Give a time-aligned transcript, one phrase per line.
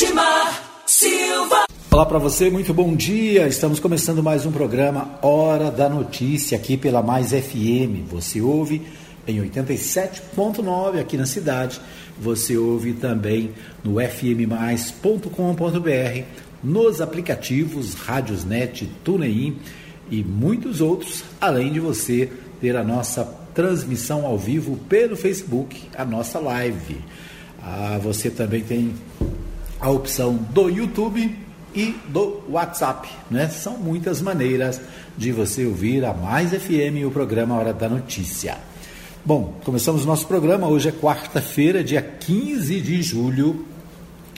[0.00, 1.64] Edmar Silva.
[1.90, 3.48] Olá para você, muito bom dia.
[3.48, 8.06] Estamos começando mais um programa Hora da Notícia aqui pela Mais FM.
[8.08, 8.86] Você ouve
[9.26, 11.80] em 87.9 aqui na cidade.
[12.16, 13.50] Você ouve também
[13.82, 15.32] no fmmais.com.br,
[16.62, 19.58] nos aplicativos Rádiosnet, TuneIn
[20.08, 22.30] e muitos outros, além de você
[22.60, 26.98] ter a nossa transmissão ao vivo pelo Facebook, a nossa live.
[27.60, 28.94] Ah, você também tem
[29.80, 31.36] a opção do YouTube
[31.74, 33.48] e do WhatsApp, né?
[33.48, 34.80] São muitas maneiras
[35.16, 38.58] de você ouvir a Mais FM e o programa Hora da Notícia.
[39.24, 40.66] Bom, começamos nosso programa.
[40.66, 43.66] Hoje é quarta-feira, dia 15 de julho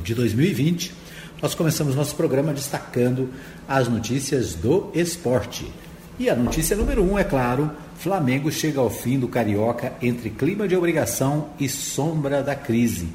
[0.03, 0.93] de 2020.
[1.41, 3.31] Nós começamos nosso programa destacando
[3.67, 5.71] as notícias do esporte.
[6.19, 10.69] E a notícia número um, é claro, Flamengo chega ao fim do Carioca entre clima
[10.69, 13.09] de obrigação e sombra da crise.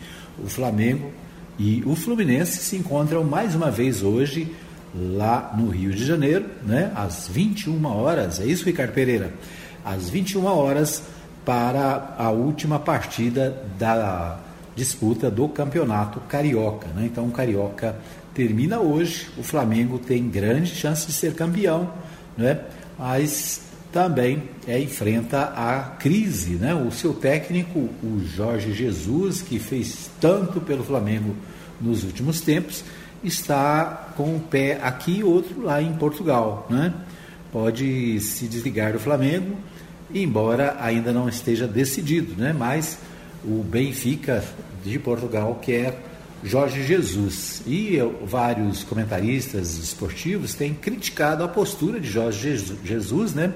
[0.43, 1.11] O Flamengo
[1.57, 4.53] e o Fluminense se encontram mais uma vez hoje
[4.93, 8.39] lá no Rio de Janeiro, né, às 21 horas.
[8.39, 9.33] É isso, Ricardo Pereira?
[9.83, 11.03] Às 21 horas
[11.45, 14.39] para a última partida da
[14.75, 16.87] disputa do Campeonato Carioca.
[16.95, 17.05] Né?
[17.05, 17.95] Então, o Carioca
[18.33, 19.27] termina hoje.
[19.37, 21.91] O Flamengo tem grande chance de ser campeão,
[22.37, 22.59] né?
[22.97, 26.55] mas também é, enfrenta a crise.
[26.55, 26.73] Né?
[26.73, 31.35] O seu técnico, o Jorge Jesus, que fez tanto pelo Flamengo
[31.81, 32.83] nos últimos tempos,
[33.23, 36.67] está com o pé aqui e outro lá em Portugal.
[36.69, 36.93] Né?
[37.51, 39.57] Pode se desligar do Flamengo,
[40.13, 42.53] embora ainda não esteja decidido, né?
[42.53, 42.97] mas
[43.43, 44.43] o Benfica
[44.83, 45.99] de Portugal quer
[46.45, 47.63] Jorge Jesus.
[47.65, 53.53] E vários comentaristas esportivos têm criticado a postura de Jorge Jesus, né?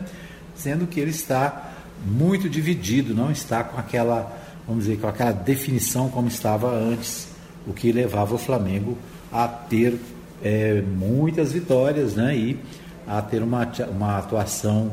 [0.55, 1.71] Sendo que ele está
[2.05, 4.35] muito dividido, não está com aquela,
[4.67, 7.28] vamos dizer, com aquela definição como estava antes,
[7.67, 8.97] o que levava o Flamengo
[9.31, 9.97] a ter
[10.43, 12.35] é, muitas vitórias, né?
[12.35, 12.59] E
[13.07, 14.91] a ter uma, uma atuação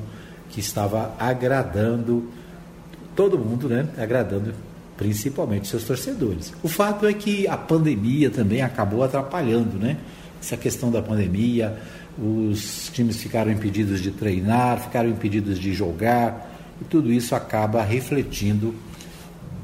[0.50, 2.30] que estava agradando
[3.14, 3.86] todo mundo, né?
[3.98, 4.54] Agradando
[4.96, 6.52] principalmente seus torcedores.
[6.62, 9.98] O fato é que a pandemia também acabou atrapalhando, né?
[10.40, 11.76] Essa questão da pandemia,
[12.18, 18.74] os times ficaram impedidos de treinar, ficaram impedidos de jogar, e tudo isso acaba refletindo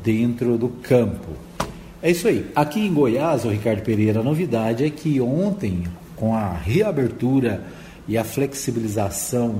[0.03, 1.31] dentro do campo.
[2.03, 2.51] É isso aí.
[2.57, 5.85] Aqui em Goiás, o Ricardo Pereira, a novidade é que ontem,
[6.17, 7.63] com a reabertura
[8.09, 9.55] e a flexibilização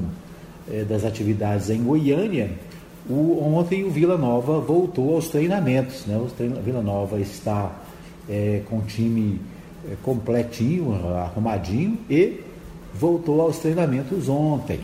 [0.69, 2.51] eh, das atividades em Goiânia,
[3.09, 6.05] o, ontem o Vila Nova voltou aos treinamentos.
[6.05, 6.17] Né?
[6.17, 7.71] O Vila Nova está
[8.29, 9.41] é, com o time
[9.89, 12.41] é, completinho, arrumadinho e
[12.93, 14.81] voltou aos treinamentos ontem.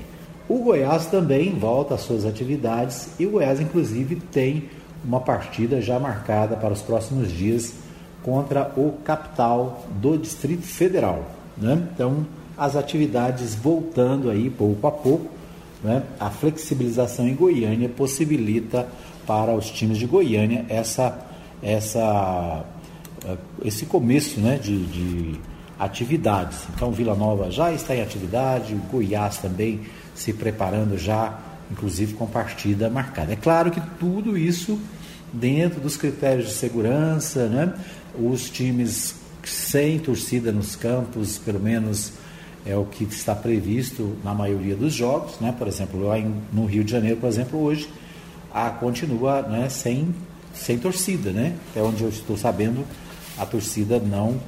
[0.49, 4.65] O Goiás também volta às suas atividades e o Goiás, inclusive, tem
[5.05, 7.75] uma partida já marcada para os próximos dias
[8.23, 11.25] contra o capital do Distrito Federal.
[11.57, 11.89] Né?
[11.95, 12.27] Então,
[12.57, 15.39] as atividades voltando aí pouco a pouco
[15.83, 16.03] né?
[16.19, 18.89] A flexibilização em Goiânia possibilita
[19.27, 21.19] para os times de Goiânia essa,
[21.63, 22.65] essa,
[23.25, 24.59] eh, esse começo né?
[24.59, 25.41] de, de
[25.79, 26.67] atividades.
[26.75, 29.81] Então, Vila Nova já está em atividade, Goiás também
[30.15, 31.39] se preparando já,
[31.71, 33.33] inclusive com partida marcada.
[33.33, 34.79] É claro que tudo isso
[35.33, 37.75] dentro dos critérios de segurança, né?
[38.19, 39.15] os times
[39.45, 42.13] sem torcida nos campos, pelo menos
[42.67, 45.55] é o que está previsto na maioria dos jogos, né?
[45.57, 46.17] Por exemplo, lá
[46.53, 47.89] no Rio de Janeiro, por exemplo, hoje
[48.53, 50.15] a continua né, sem,
[50.53, 51.55] sem torcida, né?
[51.71, 52.85] Até onde eu estou sabendo,
[53.39, 54.39] a torcida não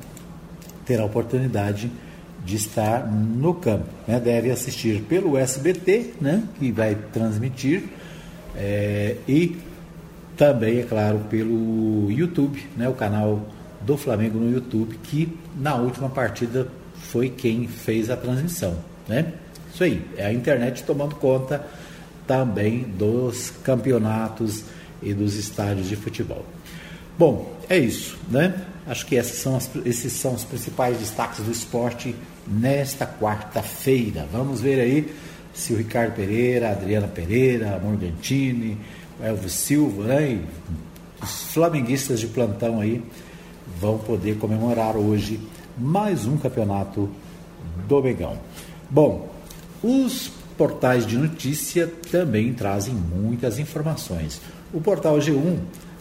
[0.84, 2.09] terá oportunidade de
[2.46, 3.86] estar no campo.
[4.06, 4.18] Né?
[4.18, 6.42] Deve assistir pelo SBT, né?
[6.58, 7.84] Que vai transmitir
[8.56, 9.56] é, e
[10.36, 12.88] também, é claro, pelo YouTube, né?
[12.88, 13.46] O canal
[13.80, 18.76] do Flamengo no YouTube, que na última partida foi quem fez a transmissão,
[19.08, 19.32] né?
[19.72, 21.66] Isso aí, é a internet tomando conta
[22.26, 24.64] também dos campeonatos
[25.02, 26.44] e dos estádios de futebol.
[27.18, 28.54] Bom, é isso, né?
[28.86, 32.14] Acho que são as, esses são os principais destaques do esporte
[32.50, 34.26] nesta quarta-feira.
[34.32, 35.14] Vamos ver aí
[35.54, 38.76] se o Ricardo Pereira, a Adriana Pereira, a Morgantini,
[39.20, 40.40] o Elvis Silva, né?
[41.22, 43.02] Os flamenguistas de plantão aí
[43.78, 45.38] vão poder comemorar hoje
[45.78, 47.08] mais um campeonato
[47.86, 48.38] do Mengão.
[48.90, 49.30] Bom,
[49.82, 54.40] os portais de notícia também trazem muitas informações.
[54.72, 55.58] O portal G1,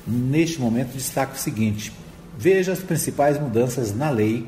[0.07, 1.91] neste momento, destaca o seguinte:
[2.37, 4.45] veja as principais mudanças na lei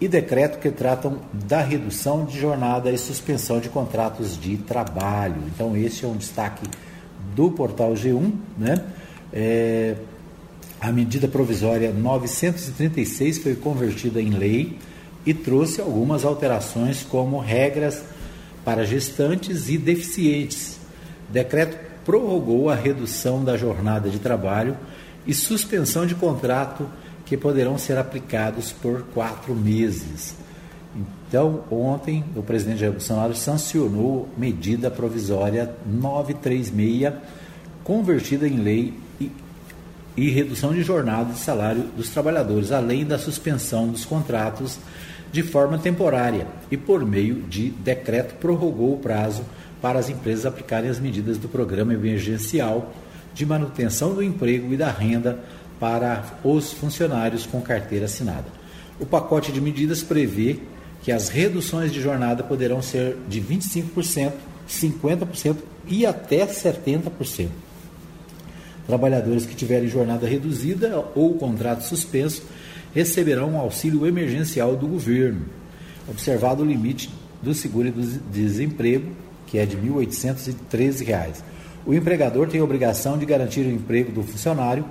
[0.00, 5.42] e decreto que tratam da redução de jornada e suspensão de contratos de trabalho.
[5.54, 6.68] Então, esse é um destaque
[7.34, 8.84] do portal G1, né?
[9.32, 9.96] É,
[10.80, 14.78] a medida provisória 936 foi convertida em lei
[15.26, 18.02] e trouxe algumas alterações, como regras
[18.64, 20.78] para gestantes e deficientes.
[21.28, 24.76] Decreto prorrogou a redução da jornada de trabalho
[25.26, 26.88] e suspensão de contrato
[27.28, 30.34] que poderão ser aplicados por quatro meses.
[31.28, 37.12] Então, ontem, o presidente Jair Bolsonaro sancionou medida provisória 936,
[37.84, 39.30] convertida em lei e,
[40.16, 44.78] e redução de jornada de salário dos trabalhadores, além da suspensão dos contratos
[45.30, 49.44] de forma temporária e, por meio de decreto, prorrogou o prazo
[49.82, 52.90] para as empresas aplicarem as medidas do programa emergencial
[53.34, 55.38] de manutenção do emprego e da renda
[55.78, 58.46] para os funcionários com carteira assinada.
[59.00, 60.58] O pacote de medidas prevê
[61.02, 64.32] que as reduções de jornada poderão ser de 25%,
[64.68, 67.48] 50% e até 70%.
[68.86, 72.42] Trabalhadores que tiverem jornada reduzida ou contrato suspenso
[72.94, 75.42] receberão um auxílio emergencial do governo,
[76.08, 77.10] observado o limite
[77.42, 79.12] do seguro-desemprego,
[79.46, 81.42] que é de R$ 1.813.
[81.86, 84.84] O empregador tem a obrigação de garantir o emprego do funcionário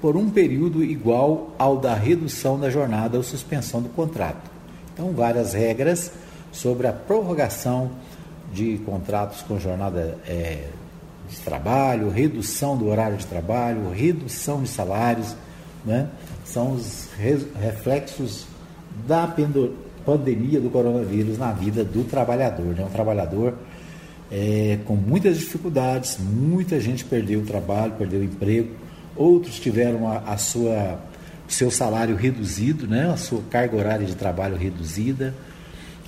[0.00, 4.50] por um período igual ao da redução da jornada ou suspensão do contrato.
[4.92, 6.10] Então, várias regras
[6.52, 7.90] sobre a prorrogação
[8.52, 10.68] de contratos com jornada é,
[11.28, 15.36] de trabalho, redução do horário de trabalho, redução de salários,
[15.84, 16.08] né?
[16.44, 17.08] são os
[17.60, 18.46] reflexos
[19.06, 19.32] da
[20.04, 22.74] pandemia do coronavírus na vida do trabalhador.
[22.74, 22.84] Né?
[22.84, 23.54] Um trabalhador
[24.30, 28.70] é, com muitas dificuldades, muita gente perdeu o trabalho, perdeu o emprego,
[29.16, 31.00] outros tiveram a, a sua
[31.48, 35.34] seu salário reduzido, né, a sua carga horária de trabalho reduzida,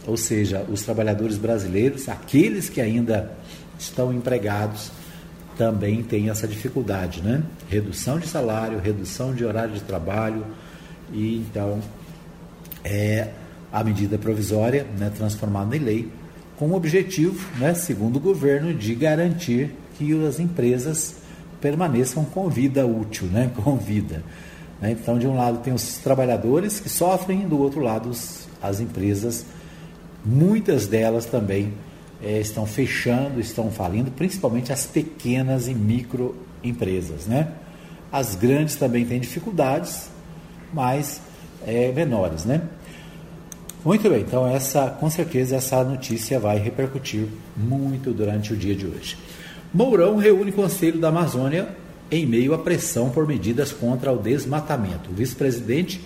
[0.06, 3.32] ou seja, os trabalhadores brasileiros, aqueles que ainda
[3.78, 4.90] estão empregados,
[5.56, 7.42] também têm essa dificuldade, né?
[7.68, 10.46] Redução de salário, redução de horário de trabalho,
[11.12, 11.80] e então
[12.84, 13.28] é
[13.70, 16.08] a medida provisória, né, transformada em lei,
[16.56, 21.16] com o objetivo, né, segundo o governo, de garantir que as empresas
[21.62, 23.50] permaneçam com vida útil, né?
[23.56, 24.22] com vida.
[24.80, 24.90] Né?
[24.90, 28.10] Então, de um lado tem os trabalhadores que sofrem, do outro lado
[28.60, 29.46] as empresas,
[30.24, 31.72] muitas delas também
[32.22, 37.26] é, estão fechando, estão falindo, principalmente as pequenas e microempresas.
[37.26, 37.48] Né?
[38.10, 40.10] As grandes também têm dificuldades,
[40.72, 41.20] mas
[41.66, 42.44] é, menores.
[42.44, 42.62] Né?
[43.84, 47.26] Muito bem, então essa, com certeza essa notícia vai repercutir
[47.56, 49.16] muito durante o dia de hoje.
[49.74, 51.68] Mourão reúne Conselho da Amazônia
[52.10, 55.10] em meio à pressão por medidas contra o desmatamento.
[55.10, 55.98] O vice-presidente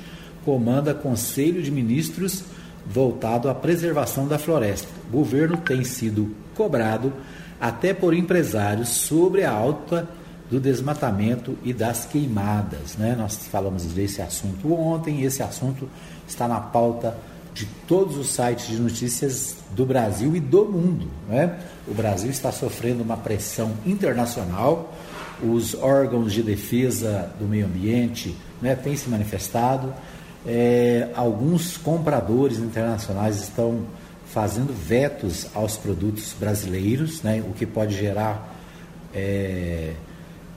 [0.44, 2.44] comanda Conselho de Ministros
[2.86, 4.86] voltado à preservação da floresta.
[5.08, 7.12] O governo tem sido cobrado
[7.60, 10.08] até por empresários sobre a alta
[10.48, 12.96] do desmatamento e das queimadas.
[12.96, 13.16] Né?
[13.18, 15.88] Nós falamos desse assunto ontem, esse assunto
[16.28, 17.18] está na pauta
[17.56, 21.08] de todos os sites de notícias do Brasil e do mundo.
[21.26, 21.58] Né?
[21.88, 24.94] O Brasil está sofrendo uma pressão internacional,
[25.42, 29.94] os órgãos de defesa do meio ambiente né, têm se manifestado,
[30.46, 33.86] é, alguns compradores internacionais estão
[34.26, 38.54] fazendo vetos aos produtos brasileiros, né, o que pode gerar
[39.14, 39.94] é,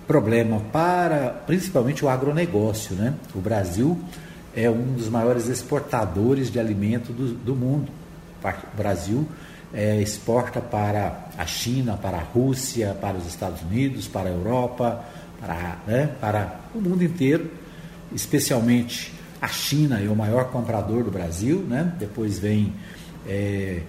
[0.05, 2.93] problema para principalmente o agronegócio.
[2.95, 3.13] Né?
[3.33, 3.97] O Brasil
[4.55, 7.91] é um dos maiores exportadores de alimento do, do mundo.
[8.43, 9.27] O Brasil
[9.73, 15.05] é, exporta para a China, para a Rússia, para os Estados Unidos, para a Europa,
[15.39, 17.49] para, né, para o mundo inteiro,
[18.13, 21.93] especialmente a China é o maior comprador do Brasil, né?
[21.97, 22.73] depois vem
[23.25, 23.81] é,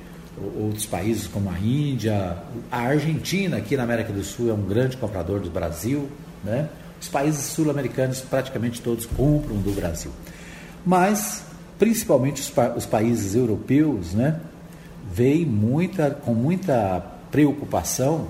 [0.57, 2.37] outros países como a Índia,
[2.71, 6.09] a Argentina, aqui na América do Sul, é um grande comprador do Brasil.
[6.45, 6.69] Né?
[7.01, 10.13] Os países sul-americanos praticamente todos compram do Brasil
[10.85, 11.45] mas
[11.79, 14.39] principalmente os, os países europeus, né,
[15.13, 18.29] veem muita, com muita preocupação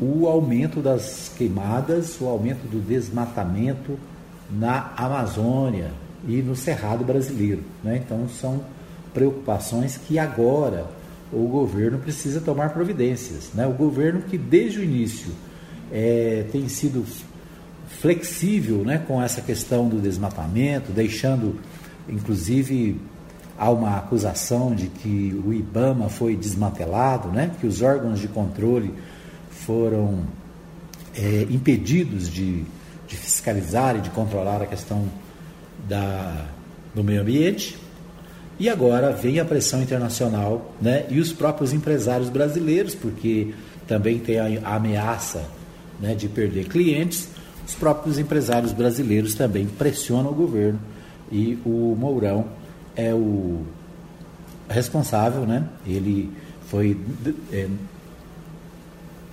[0.00, 3.98] o aumento das queimadas, o aumento do desmatamento
[4.50, 5.90] na Amazônia
[6.26, 7.62] e no Cerrado brasileiro.
[7.82, 8.00] Né?
[8.04, 8.60] Então, são
[9.12, 10.86] preocupações que agora
[11.32, 13.50] o governo precisa tomar providências.
[13.54, 13.66] Né?
[13.66, 15.32] O governo que, desde o início,
[15.92, 17.04] é, tem sido
[17.88, 21.56] flexível né, com essa questão do desmatamento, deixando,
[22.08, 23.00] inclusive,
[23.58, 28.94] há uma acusação de que o IBAMA foi desmantelado, né, que os órgãos de controle
[29.50, 30.20] foram
[31.16, 32.64] é, impedidos de,
[33.06, 35.06] de fiscalizar e de controlar a questão
[35.88, 36.46] da,
[36.94, 37.76] do meio ambiente.
[38.60, 43.54] E agora vem a pressão internacional né, e os próprios empresários brasileiros, porque
[43.86, 45.44] também tem a, ameaça
[46.00, 47.37] né, de perder clientes
[47.68, 50.80] os próprios empresários brasileiros também pressionam o governo
[51.30, 52.46] e o Mourão
[52.96, 53.62] é o
[54.68, 55.68] responsável, né?
[55.86, 56.32] Ele
[56.66, 56.98] foi,
[57.52, 57.68] é,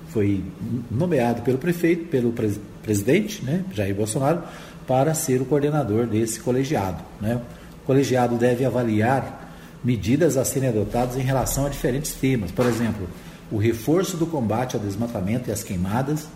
[0.10, 0.44] foi
[0.92, 4.44] nomeado pelo prefeito, pelo pres, presidente, né, Jair Bolsonaro,
[4.86, 7.02] para ser o coordenador desse colegiado.
[7.20, 7.42] Né?
[7.82, 13.08] O colegiado deve avaliar medidas a serem adotadas em relação a diferentes temas, por exemplo,
[13.52, 16.28] o reforço do combate ao desmatamento e às queimadas,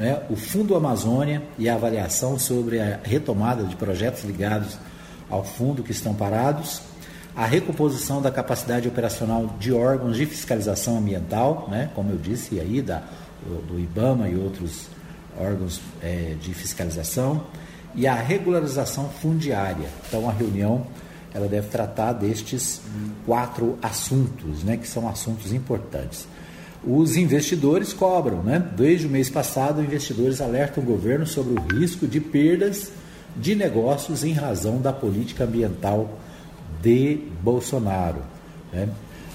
[0.00, 4.78] né, o Fundo Amazônia e a avaliação sobre a retomada de projetos ligados
[5.28, 6.80] ao fundo que estão parados,
[7.36, 12.80] a recomposição da capacidade operacional de órgãos de fiscalização ambiental, né, como eu disse aí,
[12.80, 13.02] da,
[13.68, 14.88] do, IBAMA e outros
[15.38, 17.44] órgãos é, de fiscalização,
[17.94, 19.88] e a regularização fundiária.
[20.08, 20.86] Então, a reunião
[21.34, 22.80] ela deve tratar destes
[23.26, 26.26] quatro assuntos, né, que são assuntos importantes.
[26.82, 28.58] Os investidores cobram, né?
[28.74, 32.90] Desde o mês passado, investidores alertam o governo sobre o risco de perdas
[33.36, 36.18] de negócios em razão da política ambiental
[36.82, 38.22] de Bolsonaro.
[38.72, 38.88] Né?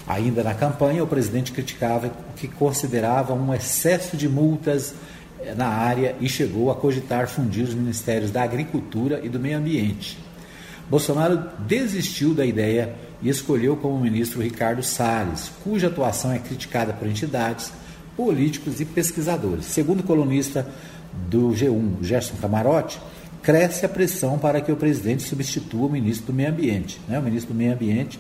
[0.08, 4.94] Ainda na campanha, o presidente criticava o que considerava um excesso de multas
[5.40, 9.58] eh, na área e chegou a cogitar fundir os ministérios da Agricultura e do Meio
[9.58, 10.25] Ambiente.
[10.89, 17.08] Bolsonaro desistiu da ideia e escolheu como ministro Ricardo Salles, cuja atuação é criticada por
[17.08, 17.72] entidades,
[18.15, 19.65] políticos e pesquisadores.
[19.65, 20.68] Segundo o colunista
[21.30, 23.00] do G1, Gerson Camarote,
[23.42, 27.00] cresce a pressão para que o presidente substitua o ministro do Meio Ambiente.
[27.08, 27.18] Né?
[27.20, 28.20] O ministro do Meio Ambiente,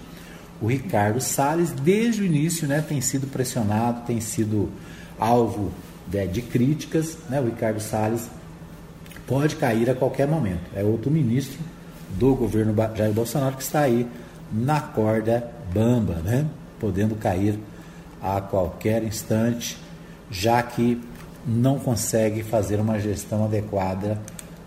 [0.61, 4.69] o Ricardo Salles, desde o início né, tem sido pressionado, tem sido
[5.19, 5.71] alvo
[6.07, 7.17] de, de críticas.
[7.29, 7.39] Né?
[7.39, 8.29] O Ricardo Salles
[9.27, 10.63] pode cair a qualquer momento.
[10.75, 11.59] É outro ministro
[12.17, 14.07] do governo Jair Bolsonaro que está aí
[14.51, 16.45] na corda bamba, né?
[16.79, 17.59] podendo cair
[18.21, 19.77] a qualquer instante,
[20.29, 21.01] já que
[21.45, 24.19] não consegue fazer uma gestão adequada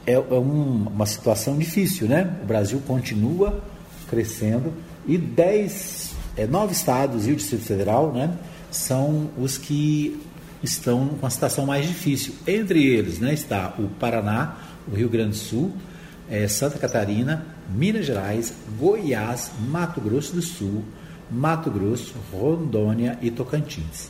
[0.06, 2.38] é, é um, uma situação difícil, né?
[2.44, 3.64] O Brasil continua
[4.10, 4.74] crescendo
[5.08, 8.38] e 10, é, nove estados e o Distrito Federal, né?
[8.70, 10.22] São os que
[10.66, 12.34] estão com a situação mais difícil.
[12.46, 14.58] Entre eles né, está o Paraná,
[14.92, 15.74] o Rio Grande do Sul,
[16.30, 20.84] é, Santa Catarina, Minas Gerais, Goiás, Mato Grosso do Sul,
[21.32, 24.10] Mato Grosso, Rondônia e Tocantins.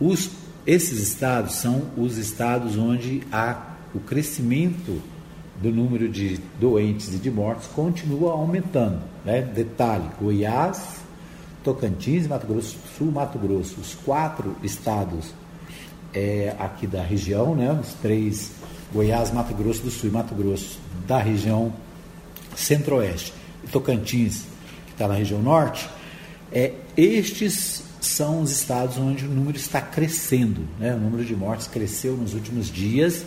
[0.00, 0.30] Os,
[0.66, 5.02] esses estados são os estados onde há o crescimento
[5.60, 9.02] do número de doentes e de mortes continua aumentando.
[9.24, 9.42] Né?
[9.42, 11.00] Detalhe: Goiás,
[11.64, 15.32] Tocantins, Mato Grosso do Sul, Mato Grosso, os quatro estados
[16.14, 18.52] é, aqui da região, né, os três,
[18.92, 21.72] Goiás, Mato Grosso do Sul e Mato Grosso, da região
[22.56, 23.32] centro-oeste,
[23.64, 24.42] e Tocantins,
[24.86, 25.88] que está na região norte,
[26.52, 31.66] é, estes são os estados onde o número está crescendo, né, o número de mortes
[31.66, 33.24] cresceu nos últimos dias,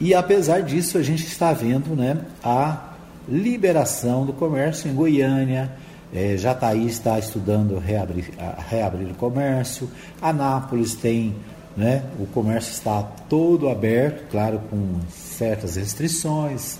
[0.00, 2.94] e apesar disso a gente está vendo né, a
[3.28, 5.72] liberação do comércio em Goiânia,
[6.12, 8.30] é, Jataí está estudando reabrir,
[8.68, 11.34] reabrir o comércio, Anápolis tem
[11.76, 12.04] né?
[12.18, 16.78] O comércio está todo aberto, claro, com certas restrições,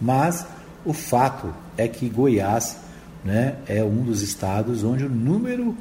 [0.00, 0.46] mas
[0.84, 2.78] o fato é que Goiás
[3.24, 5.76] né, é um dos estados onde o número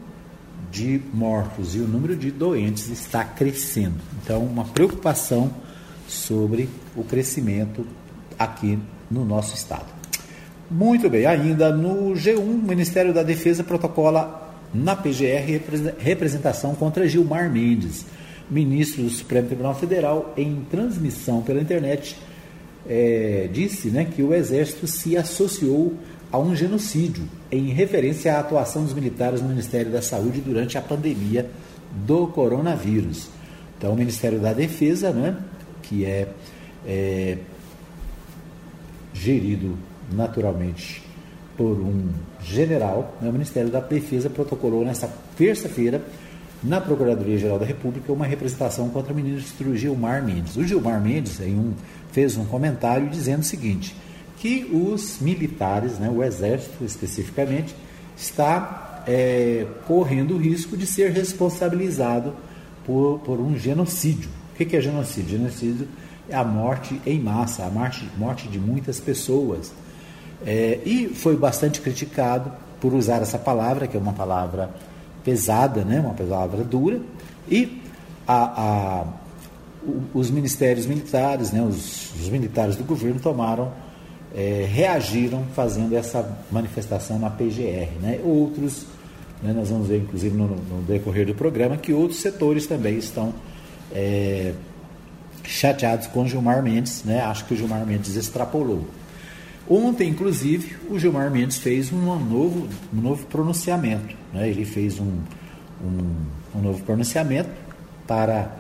[0.72, 4.00] de mortos e o número de doentes está crescendo.
[4.22, 5.52] Então, uma preocupação
[6.08, 7.86] sobre o crescimento
[8.38, 8.80] aqui
[9.10, 9.86] no nosso estado.
[10.70, 15.62] Muito bem, ainda no G1, o Ministério da Defesa protocola na PGR
[16.00, 18.06] representação contra Gilmar Mendes
[18.50, 22.16] ministro do Supremo Tribunal Federal, em transmissão pela internet,
[22.88, 25.94] é, disse né, que o Exército se associou
[26.32, 30.82] a um genocídio, em referência à atuação dos militares no Ministério da Saúde durante a
[30.82, 31.50] pandemia
[32.06, 33.30] do coronavírus.
[33.78, 35.38] Então, o Ministério da Defesa, né,
[35.82, 36.28] que é,
[36.86, 37.38] é
[39.14, 39.78] gerido
[40.12, 41.04] naturalmente
[41.58, 42.10] por um
[42.44, 46.04] general, né, o Ministério da Defesa protocolou nesta terça-feira
[46.64, 50.56] na Procuradoria-Geral da República uma representação contra o ministro Gilmar Mendes.
[50.56, 51.74] O Gilmar Mendes em um,
[52.12, 53.96] fez um comentário dizendo o seguinte,
[54.38, 57.76] que os militares, né, o Exército especificamente,
[58.18, 62.34] está é, correndo o risco de ser responsabilizado
[62.86, 64.30] por, por um genocídio.
[64.54, 65.38] O que é genocídio?
[65.38, 65.88] Genocídio
[66.30, 69.72] é a morte em massa, a morte, morte de muitas pessoas.
[70.46, 74.70] É, e foi bastante criticado por usar essa palavra, que é uma palavra
[75.26, 77.02] pesada, né, uma palavra dura,
[77.50, 77.82] e
[78.28, 79.06] a, a,
[80.14, 83.72] os ministérios militares, né, os, os militares do governo tomaram,
[84.36, 87.90] é, reagiram fazendo essa manifestação na PGR.
[88.02, 88.20] Né?
[88.24, 88.86] Outros,
[89.42, 93.34] né, nós vamos ver inclusive no, no, decorrer do programa, que outros setores também estão
[93.92, 94.54] é,
[95.44, 97.22] chateados com Gilmar Mendes, né?
[97.22, 98.86] acho que o Gilmar Mendes extrapolou.
[99.68, 104.16] Ontem, inclusive, o Gilmar Mendes fez um novo, um novo pronunciamento.
[104.36, 104.50] Né?
[104.50, 105.20] Ele fez um,
[105.82, 107.50] um, um, novo pronunciamento
[108.06, 108.52] para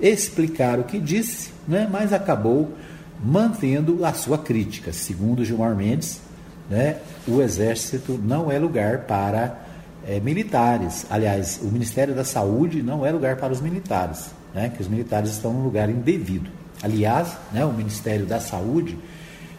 [0.00, 1.88] explicar o que disse, né?
[1.90, 2.74] mas acabou
[3.22, 4.92] mantendo a sua crítica.
[4.92, 6.20] Segundo Gilmar Mendes,
[6.68, 6.96] né?
[7.28, 9.60] o Exército não é lugar para
[10.04, 11.06] é, militares.
[11.08, 14.72] Aliás, o Ministério da Saúde não é lugar para os militares, né?
[14.74, 16.50] que os militares estão no lugar indevido.
[16.82, 18.98] Aliás, né, o Ministério da Saúde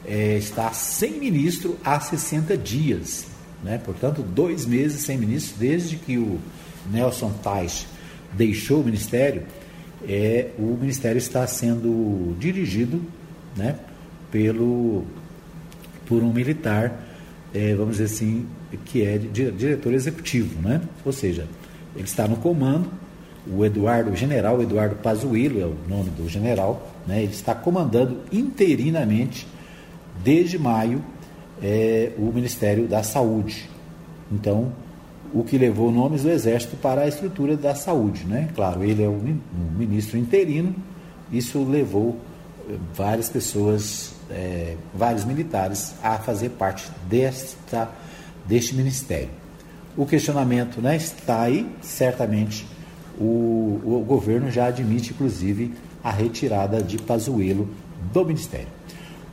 [0.04, 3.28] é, está sem ministro há 60 dias.
[3.64, 3.80] Né?
[3.84, 6.40] Portanto, dois meses sem ministro, desde que o
[6.92, 7.86] Nelson Tais
[8.34, 9.44] deixou o ministério,
[10.08, 13.02] é, o ministério está sendo dirigido
[13.56, 13.76] né,
[14.32, 15.04] pelo,
[16.06, 17.08] por um militar,
[17.54, 18.48] é, vamos dizer assim,
[18.86, 20.62] que é diretor executivo.
[20.62, 20.82] Né?
[21.06, 21.48] Ou seja,
[21.96, 22.90] ele está no comando,
[23.48, 27.24] o Eduardo, o general Eduardo Pazuello é o nome do general, né?
[27.24, 29.48] ele está comandando interinamente
[30.24, 31.04] desde maio,
[31.62, 33.70] é, o Ministério da Saúde.
[34.32, 34.72] Então,
[35.34, 38.26] o que levou nomes do Exército para a estrutura da saúde.
[38.26, 38.50] Né?
[38.56, 39.38] Claro, ele é um,
[39.78, 40.76] ministro interino,
[41.32, 42.18] isso levou
[42.70, 47.90] eh, várias pessoas, é, vários militares, a fazer parte desta,
[48.46, 49.30] deste ministério.
[49.96, 52.66] O questionamento né, está aí, certamente
[53.18, 57.70] o, o governo já admite, inclusive, a retirada de Pazuello
[58.12, 58.68] do ministério.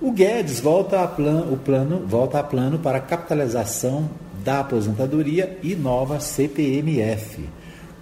[0.00, 4.08] O Guedes volta a plano, o plano, volta a plano para capitalização
[4.44, 7.44] da aposentadoria e nova CPMF.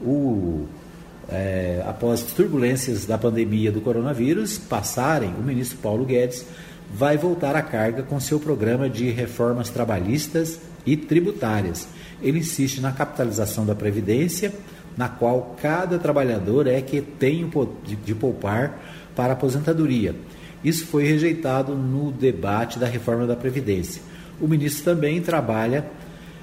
[0.02, 0.66] O,
[1.26, 6.44] é, após turbulências da pandemia do coronavírus passarem, o ministro Paulo Guedes
[6.92, 11.88] vai voltar à carga com seu programa de reformas trabalhistas e tributárias.
[12.20, 14.52] Ele insiste na capitalização da Previdência,
[14.98, 17.50] na qual cada trabalhador é que tem
[18.04, 18.82] de poupar
[19.14, 20.14] para a aposentadoria
[20.66, 24.02] isso foi rejeitado no debate da reforma da Previdência.
[24.40, 25.86] O ministro também trabalha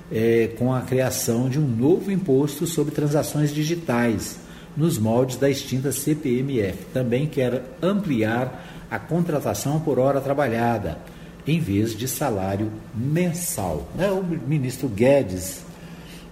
[0.10, 4.38] é, com a criação de um novo imposto sobre transações digitais,
[4.78, 6.86] nos moldes da extinta CPMF.
[6.94, 11.00] Também quer ampliar a contratação por hora trabalhada,
[11.46, 13.90] em vez de salário mensal.
[13.94, 14.10] Né?
[14.10, 15.66] O ministro Guedes,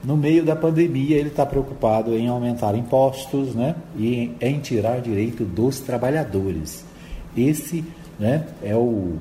[0.02, 3.76] no meio da pandemia, ele está preocupado em aumentar impostos né?
[3.98, 6.90] e em tirar direito dos trabalhadores.
[7.36, 7.84] Esse
[8.20, 9.18] né, é o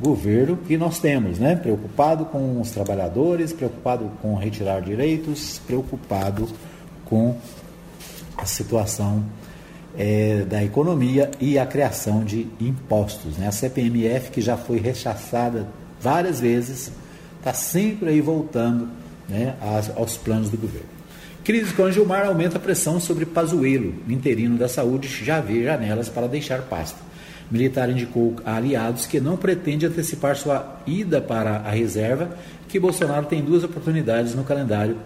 [0.00, 6.48] governo que nós temos, né, preocupado com os trabalhadores, preocupado com retirar direitos, preocupado
[7.04, 7.36] com
[8.36, 9.24] a situação
[9.96, 13.36] é, da economia e a criação de impostos.
[13.36, 13.46] Né?
[13.46, 15.68] A CPMF, que já foi rechaçada
[16.00, 16.90] várias vezes,
[17.38, 18.88] está sempre aí voltando
[19.28, 19.54] né,
[19.94, 20.88] aos, planos do governo.
[21.44, 26.26] Crise com Gilmar aumenta a pressão sobre Pazuello, interino da saúde, já vê janelas para
[26.26, 27.09] deixar pasta
[27.50, 32.30] militar indicou a aliados que não pretende antecipar sua ida para a reserva,
[32.68, 34.96] que Bolsonaro tem duas oportunidades no calendário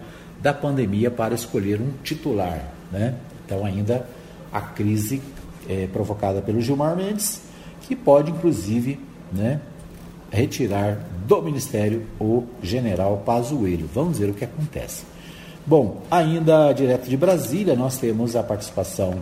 [0.41, 2.61] da pandemia para escolher um titular.
[2.91, 3.15] Né?
[3.45, 4.05] Então, ainda
[4.51, 5.21] a crise
[5.67, 7.41] é, provocada pelo Gilmar Mendes,
[7.81, 8.99] que pode, inclusive,
[9.31, 9.59] né,
[10.31, 13.89] retirar do Ministério o general Pazuello.
[13.93, 15.03] Vamos ver o que acontece.
[15.65, 19.19] Bom, ainda direto de Brasília, nós temos a participação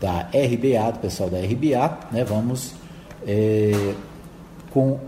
[0.00, 2.24] da RBA, do pessoal da RBA, né?
[2.24, 2.72] Vamos
[3.26, 3.94] é,
[4.70, 4.98] com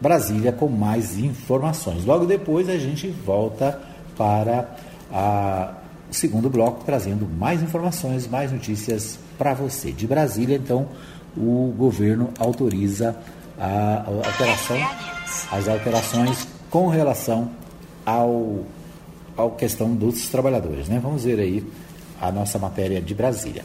[0.00, 2.04] Brasília com mais informações.
[2.04, 3.80] Logo depois a gente volta
[4.16, 4.68] para
[5.12, 5.74] a,
[6.10, 9.92] o segundo bloco trazendo mais informações, mais notícias para você.
[9.92, 10.88] De Brasília, então,
[11.36, 13.16] o governo autoriza
[13.58, 14.76] a, a alteração,
[15.52, 17.50] as alterações com relação
[18.04, 18.64] ao,
[19.36, 20.88] ao questão dos trabalhadores.
[20.88, 20.98] Né?
[21.00, 21.64] Vamos ver aí
[22.20, 23.64] a nossa matéria de Brasília.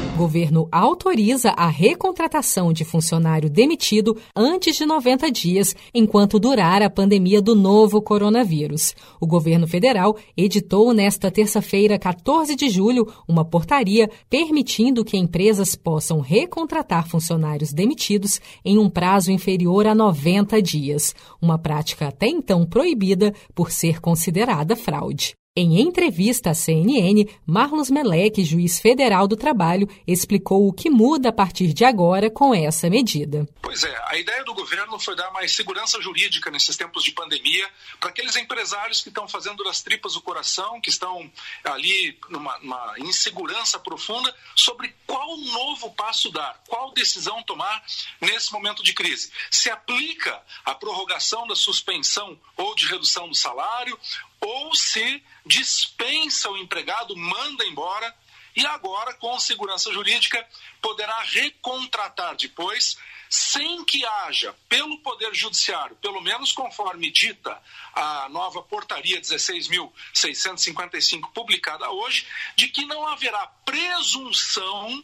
[0.21, 7.41] Governo autoriza a recontratação de funcionário demitido antes de 90 dias, enquanto durar a pandemia
[7.41, 8.93] do novo coronavírus.
[9.19, 16.19] O governo federal editou nesta terça-feira, 14 de julho, uma portaria permitindo que empresas possam
[16.19, 23.33] recontratar funcionários demitidos em um prazo inferior a 90 dias, uma prática até então proibida
[23.55, 25.33] por ser considerada fraude.
[25.61, 31.31] Em entrevista à CNN, Marlos Meleque, juiz federal do trabalho, explicou o que muda a
[31.31, 33.47] partir de agora com essa medida.
[33.61, 37.69] Pois é, a ideia do governo foi dar mais segurança jurídica nesses tempos de pandemia
[37.99, 41.31] para aqueles empresários que estão fazendo das tripas o coração, que estão
[41.63, 47.83] ali numa, numa insegurança profunda sobre qual novo passo dar, qual decisão tomar
[48.19, 49.31] nesse momento de crise.
[49.51, 53.95] Se aplica a prorrogação da suspensão ou de redução do salário,
[54.41, 58.13] ou se dispensa o empregado, manda embora
[58.55, 60.43] e agora, com segurança jurídica,
[60.81, 62.97] poderá recontratar depois,
[63.29, 67.57] sem que haja, pelo Poder Judiciário, pelo menos conforme dita
[67.93, 72.27] a nova portaria 16.655, publicada hoje,
[72.57, 75.01] de que não haverá presunção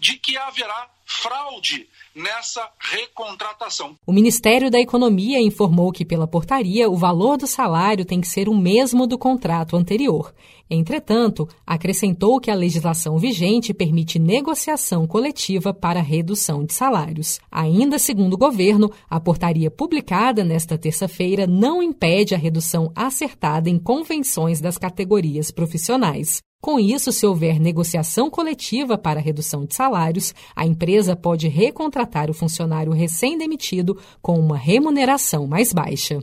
[0.00, 3.96] de que haverá fraude nessa recontratação.
[4.06, 8.48] O Ministério da Economia informou que, pela portaria, o valor do salário tem que ser
[8.48, 10.34] o mesmo do contrato anterior.
[10.70, 17.40] Entretanto, acrescentou que a legislação vigente permite negociação coletiva para redução de salários.
[17.50, 23.80] Ainda segundo o governo, a portaria publicada nesta terça-feira não impede a redução acertada em
[23.80, 26.40] convenções das categorias profissionais.
[26.60, 32.34] Com isso, se houver negociação coletiva para redução de salários, a empresa pode recontratar o
[32.34, 36.22] funcionário recém-demitido com uma remuneração mais baixa.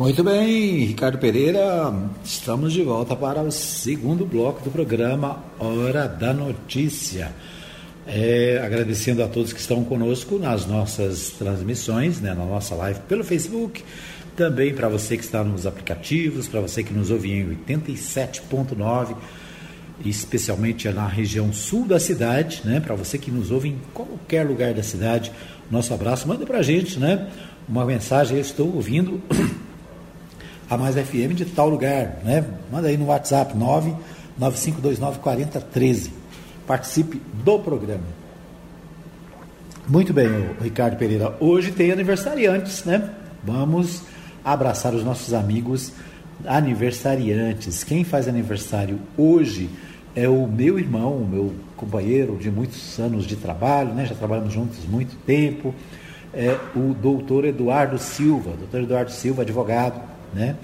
[0.00, 1.92] Muito bem, Ricardo Pereira,
[2.24, 7.30] estamos de volta para o segundo bloco do programa Hora da Notícia.
[8.06, 13.22] É, agradecendo a todos que estão conosco nas nossas transmissões, né, na nossa live pelo
[13.22, 13.84] Facebook,
[14.34, 19.14] também para você que está nos aplicativos, para você que nos ouve em 87.9,
[20.02, 22.80] especialmente na região sul da cidade, né?
[22.80, 25.30] Para você que nos ouve em qualquer lugar da cidade,
[25.70, 27.28] nosso abraço, manda para a gente, né?
[27.68, 29.20] Uma mensagem, eu estou ouvindo
[30.70, 32.44] a Mais FM de tal lugar, né?
[32.70, 33.52] Manda aí no WhatsApp
[34.38, 36.10] 995294013.
[36.64, 38.04] Participe do programa.
[39.88, 40.28] Muito bem,
[40.62, 41.36] Ricardo Pereira.
[41.40, 43.10] Hoje tem aniversariantes, né?
[43.42, 44.02] Vamos
[44.44, 45.92] abraçar os nossos amigos
[46.46, 47.82] aniversariantes.
[47.82, 49.68] Quem faz aniversário hoje
[50.14, 54.06] é o meu irmão, o meu companheiro de muitos anos de trabalho, né?
[54.06, 55.74] já trabalhamos juntos muito tempo,
[56.32, 58.52] é o doutor Eduardo Silva.
[58.56, 60.56] Doutor Eduardo Silva, advogado, né?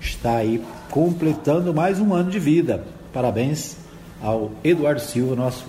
[0.00, 2.84] está aí completando mais um ano de vida.
[3.12, 3.76] Parabéns
[4.22, 5.66] ao Eduardo Silva, nosso,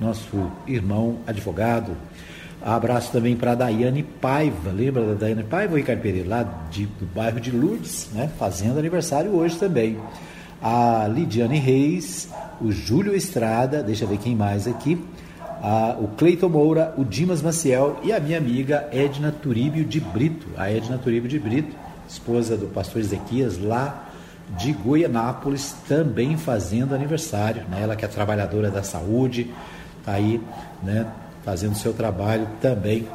[0.00, 1.96] nosso irmão advogado,
[2.64, 4.70] Abraço também para a Daiane Paiva.
[4.70, 6.26] Lembra da Daiane Paiva, Ricardo Pereira?
[6.26, 8.30] Lá de, do bairro de Lourdes, né?
[8.38, 9.98] fazendo aniversário hoje também.
[10.62, 12.30] A Lidiane Reis,
[12.62, 14.98] o Júlio Estrada, deixa eu ver quem mais aqui.
[15.62, 20.46] A, o Cleiton Moura, o Dimas Maciel e a minha amiga Edna Turíbio de Brito.
[20.56, 21.76] A Edna Turíbio de Brito,
[22.08, 24.08] esposa do pastor Ezequias, lá
[24.56, 27.64] de Goianápolis, também fazendo aniversário.
[27.68, 27.82] Né?
[27.82, 29.52] Ela que é trabalhadora da saúde,
[30.00, 30.40] está aí,
[30.82, 31.06] né?
[31.44, 33.06] fazendo seu trabalho também,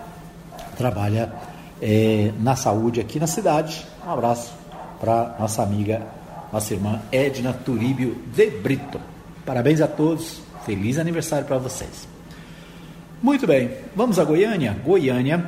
[0.77, 1.31] trabalha
[1.81, 3.85] é, na saúde aqui na cidade.
[4.05, 4.53] Um abraço
[4.99, 6.01] para nossa amiga,
[6.51, 8.99] nossa irmã Edna Turíbio de Brito.
[9.45, 12.07] Parabéns a todos, feliz aniversário para vocês.
[13.21, 14.77] Muito bem, vamos a Goiânia.
[14.85, 15.43] Goiânia,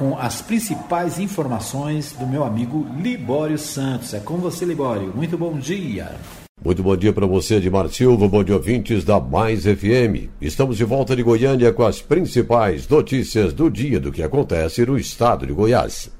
[0.00, 4.14] com as principais informações do meu amigo Libório Santos.
[4.14, 5.12] É com você, Libório.
[5.14, 6.12] Muito bom dia.
[6.64, 10.30] Muito bom dia para você, Edmar Silva, bom dia ouvintes da Mais FM.
[10.40, 14.98] Estamos de volta de Goiânia com as principais notícias do dia do que acontece no
[14.98, 16.10] estado de Goiás.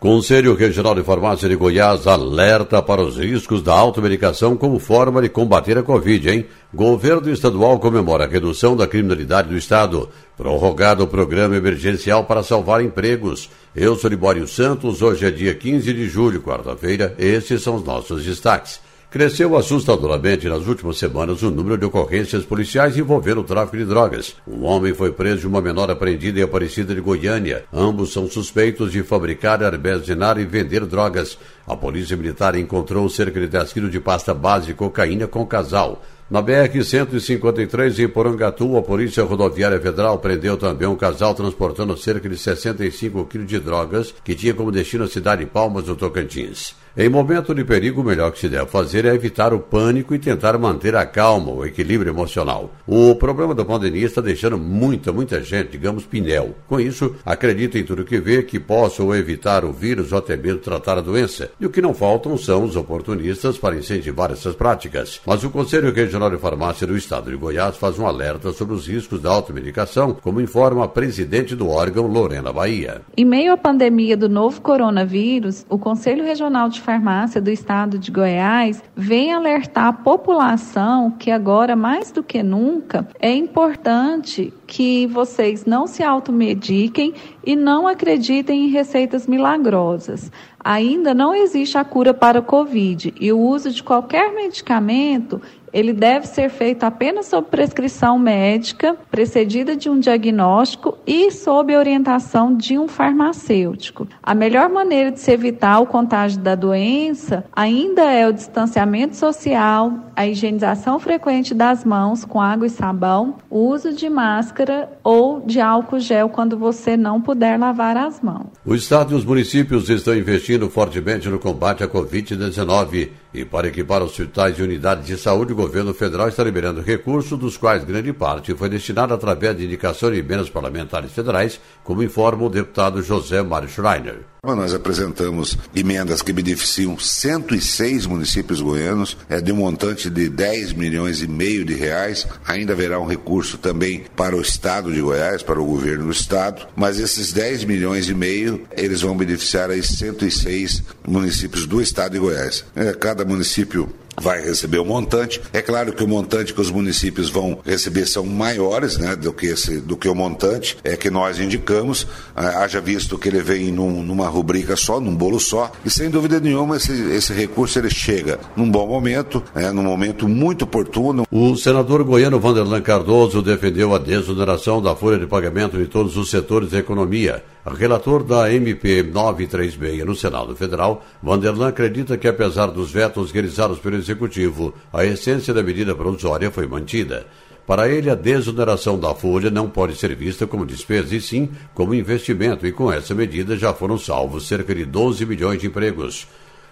[0.00, 5.28] Conselho Regional de Farmácia de Goiás alerta para os riscos da automedicação como forma de
[5.28, 6.46] combater a Covid, hein?
[6.72, 10.08] Governo estadual comemora a redução da criminalidade do Estado.
[10.36, 13.50] Prorrogado o programa emergencial para salvar empregos.
[13.74, 17.16] Eu sou Libório Santos, hoje é dia 15 de julho, quarta-feira.
[17.18, 18.80] Esses são os nossos destaques.
[19.10, 24.36] Cresceu assustadoramente nas últimas semanas o número de ocorrências policiais envolvendo o tráfico de drogas.
[24.46, 27.64] Um homem foi preso e uma menor apreendida em Aparecida de Goiânia.
[27.72, 31.38] Ambos são suspeitos de fabricar, armazenar e vender drogas.
[31.66, 35.46] A Polícia Militar encontrou cerca de 10 quilos de pasta base de cocaína com o
[35.46, 36.02] casal.
[36.30, 42.36] Na BR-153, em Porangatu, a Polícia Rodoviária Federal prendeu também um casal transportando cerca de
[42.36, 46.76] 65 quilos de drogas que tinha como destino a cidade de Palmas, no Tocantins.
[47.00, 50.18] Em momento de perigo, o melhor que se deve fazer é evitar o pânico e
[50.18, 52.72] tentar manter a calma, o equilíbrio emocional.
[52.84, 56.56] O problema da pandemia está deixando muita, muita gente, digamos, pinel.
[56.66, 60.36] Com isso, acredita em tudo que vê que possa ou evitar o vírus ou até
[60.36, 61.52] mesmo tratar a doença.
[61.60, 65.20] E o que não faltam são os oportunistas para incentivar essas práticas.
[65.24, 68.88] Mas o Conselho Regional de Farmácia do Estado de Goiás faz um alerta sobre os
[68.88, 73.02] riscos da automedicação, como informa a presidente do órgão, Lorena Bahia.
[73.16, 78.10] Em meio à pandemia do novo coronavírus, o Conselho Regional de Farmácia do Estado de
[78.10, 85.66] Goiás vem alertar a população que agora, mais do que nunca, é importante que vocês
[85.66, 87.12] não se automediquem
[87.44, 90.32] e não acreditem em receitas milagrosas.
[90.64, 95.92] Ainda não existe a cura para o Covid e o uso de qualquer medicamento ele
[95.92, 102.78] deve ser feito apenas sob prescrição médica, precedida de um diagnóstico e sob orientação de
[102.78, 104.06] um farmacêutico.
[104.22, 109.92] A melhor maneira de se evitar o contágio da doença ainda é o distanciamento social,
[110.14, 115.60] a higienização frequente das mãos com água e sabão, o uso de máscara ou de
[115.60, 118.46] álcool gel quando você não puder lavar as mãos.
[118.64, 124.02] O Estado e os municípios estão investindo fortemente no combate à Covid-19 e para equipar
[124.02, 128.54] hospitais e unidades de saúde, o governo federal está liberando recursos, dos quais grande parte
[128.54, 133.68] foi destinada através de indicação de emendas parlamentares federais, como informa o deputado José Mário
[133.68, 134.37] Schreiner.
[134.54, 141.22] Nós apresentamos emendas que beneficiam 106 municípios goianos, é de um montante de 10 milhões
[141.22, 142.26] e meio de reais.
[142.46, 146.66] Ainda haverá um recurso também para o Estado de Goiás, para o governo do Estado,
[146.76, 152.18] mas esses 10 milhões e meio, eles vão beneficiar aí 106 municípios do Estado de
[152.18, 152.64] Goiás.
[152.74, 155.40] É, cada município vai receber um montante.
[155.52, 159.46] É claro que o montante que os municípios vão receber são maiores né, do, que
[159.46, 163.72] esse, do que o montante é que nós indicamos, ah, haja visto que ele vem
[163.72, 167.90] num, numa rubrica só, num bolo só, e sem dúvida nenhuma esse, esse recurso ele
[167.90, 171.26] chega num bom momento, é, num momento muito oportuno.
[171.30, 176.30] O senador goiano Vanderlan Cardoso defendeu a desoneração da folha de pagamento de todos os
[176.30, 177.42] setores da economia.
[177.74, 183.96] Relator da MP 936 no Senado Federal, Vanderlan acredita que, apesar dos vetos realizados pelo
[183.96, 187.26] Executivo, a essência da medida provisória foi mantida.
[187.66, 191.94] Para ele, a desoneração da folha não pode ser vista como despesa, e sim como
[191.94, 196.26] investimento, e com essa medida já foram salvos cerca de 12 milhões de empregos.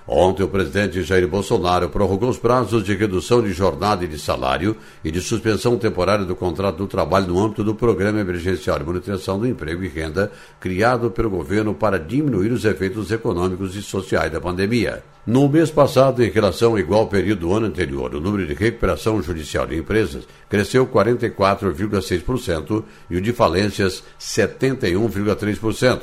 [0.08, 4.76] Ontem, o presidente Jair Bolsonaro prorrogou os prazos de redução de jornada e de salário
[5.02, 9.36] e de suspensão temporária do contrato do trabalho no âmbito do Programa Emergencial de Manutenção
[9.36, 14.40] do Emprego e Renda, criado pelo governo para diminuir os efeitos econômicos e sociais da
[14.40, 15.02] pandemia.
[15.26, 19.20] No mês passado, em relação ao igual período do ano anterior, o número de recuperação
[19.20, 26.02] judicial de empresas cresceu 44,6% e o de falências 71,3%.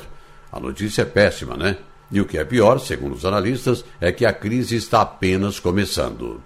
[0.52, 1.78] A notícia é péssima, né?
[2.14, 6.40] E o que é pior, segundo os analistas, é que a crise está apenas começando.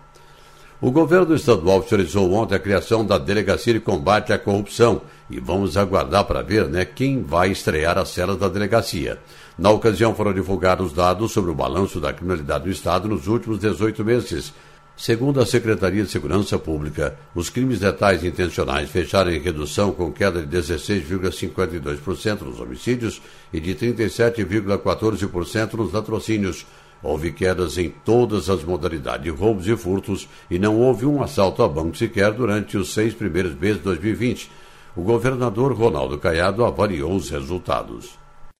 [0.80, 5.76] O governo estadual oficializou ontem a criação da Delegacia de Combate à Corrupção e vamos
[5.76, 9.18] aguardar para ver né, quem vai estrear as celas da delegacia.
[9.58, 14.02] Na ocasião foram divulgados dados sobre o balanço da criminalidade do Estado nos últimos 18
[14.02, 14.54] meses,
[14.98, 20.44] Segundo a Secretaria de Segurança Pública, os crimes letais intencionais fecharam em redução com queda
[20.44, 26.66] de 16,52% nos homicídios e de 37,14% nos latrocínios.
[27.00, 31.62] Houve quedas em todas as modalidades de roubos e furtos e não houve um assalto
[31.62, 34.50] a banco sequer durante os seis primeiros meses de 2020.
[34.96, 38.18] O governador Ronaldo Caiado avaliou os resultados.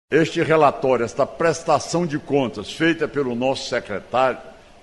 [0.08, 4.38] Este relatório, esta prestação de contas feita pelo nosso secretário,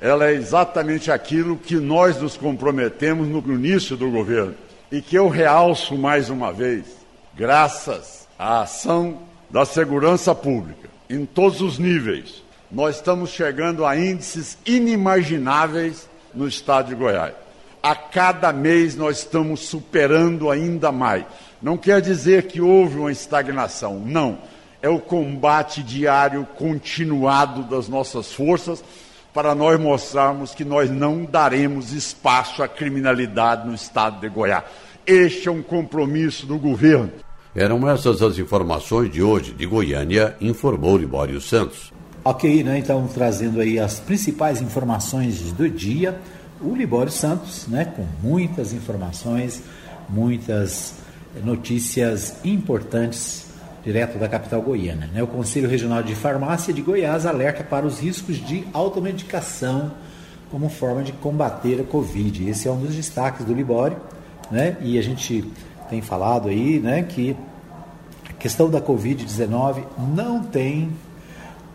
[0.05, 4.53] ela é exatamente aquilo que nós nos comprometemos no início do governo
[4.91, 6.85] e que eu realço mais uma vez,
[7.35, 9.17] graças à ação
[9.49, 12.43] da segurança pública em todos os níveis.
[12.71, 17.33] Nós estamos chegando a índices inimagináveis no estado de Goiás.
[17.81, 21.25] A cada mês nós estamos superando ainda mais.
[21.59, 24.37] Não quer dizer que houve uma estagnação, não
[24.83, 28.83] é o combate diário continuado das nossas forças
[29.35, 34.63] para nós mostrarmos que nós não daremos espaço à criminalidade no estado de Goiás.
[35.05, 37.11] Este é um compromisso do governo.
[37.53, 41.91] Eram essas as informações de hoje de Goiânia, informou Libório Santos.
[42.23, 42.79] Ok, né?
[42.79, 46.17] Então trazendo aí as principais informações do dia,
[46.61, 47.83] o Libório Santos, né?
[47.83, 49.61] Com muitas informações,
[50.07, 50.95] muitas
[51.43, 53.44] notícias importantes
[53.85, 55.07] direto da capital goiana.
[55.13, 55.21] Né?
[55.21, 59.91] O Conselho Regional de Farmácia de Goiás alerta para os riscos de automedicação
[60.49, 62.49] como forma de combater a Covid.
[62.49, 63.97] Esse é um dos destaques do Libório,
[64.49, 64.75] né?
[64.81, 65.45] e a gente
[65.87, 67.35] tem falado aí né, que
[68.27, 69.83] a questão da Covid-19
[70.15, 70.89] não tem,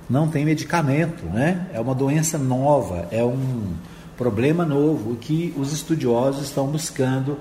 [0.08, 1.68] não tem medicamento, né?
[1.72, 3.74] é uma doença nova, é um
[4.16, 7.38] problema novo que os estudiosos estão buscando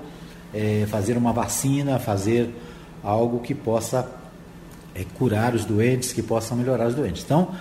[0.54, 2.54] é, fazer uma vacina, fazer
[3.02, 4.19] algo que possa
[4.94, 7.22] é, curar os doentes, que possam melhorar os doentes.
[7.24, 7.54] Então,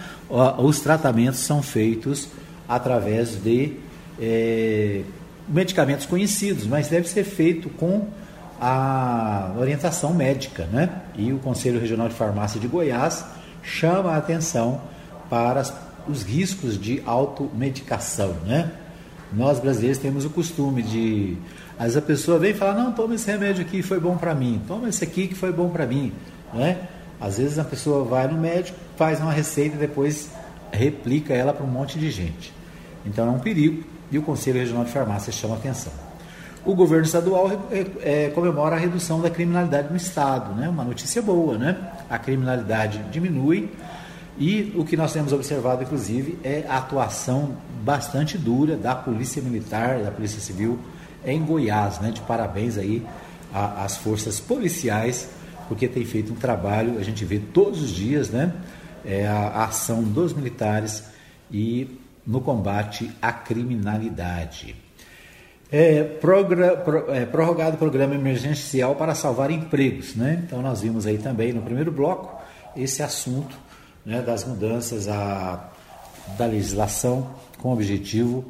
[0.58, 2.30] os tratamentos são feitos
[2.68, 3.74] através de
[4.20, 5.02] é,
[5.48, 8.08] medicamentos conhecidos, mas deve ser feito com
[8.62, 10.90] a orientação médica, né?
[11.16, 13.26] E o Conselho Regional de Farmácia de Goiás
[13.64, 14.82] chama a atenção
[15.30, 15.64] para
[16.08, 18.72] os riscos de automedicação, né?
[19.32, 21.38] Nós brasileiros temos o costume de,
[21.78, 24.34] às vezes a pessoa vem e fala, não, toma esse remédio aqui, foi bom para
[24.34, 26.12] mim, toma esse aqui que foi bom para mim,
[26.54, 26.78] né?
[27.20, 30.30] Às vezes a pessoa vai no médico, faz uma receita e depois
[30.72, 32.54] replica ela para um monte de gente.
[33.06, 35.92] Então é um perigo e o Conselho Regional de Farmácia chama atenção.
[36.66, 40.68] O governo estadual é, é, comemora a redução da criminalidade no estado, né?
[40.68, 41.78] Uma notícia boa, né?
[42.10, 43.72] A criminalidade diminui
[44.38, 50.00] e o que nós temos observado, inclusive, é a atuação bastante dura da Polícia Militar,
[50.00, 50.80] da Polícia Civil
[51.26, 52.12] em Goiás, né?
[52.12, 53.06] De parabéns aí
[53.54, 55.30] às forças policiais
[55.70, 58.52] porque tem feito um trabalho, a gente vê todos os dias, né?
[59.06, 61.04] É a, ação dos militares
[61.50, 64.76] e no combate à criminalidade.
[65.72, 70.44] É, progra, pro, é, prorrogado programa emergencial para salvar empregos, né?
[70.44, 72.42] Então nós vimos aí também no primeiro bloco
[72.76, 73.56] esse assunto
[74.04, 75.70] né, das mudanças a,
[76.38, 78.46] da legislação com o objetivo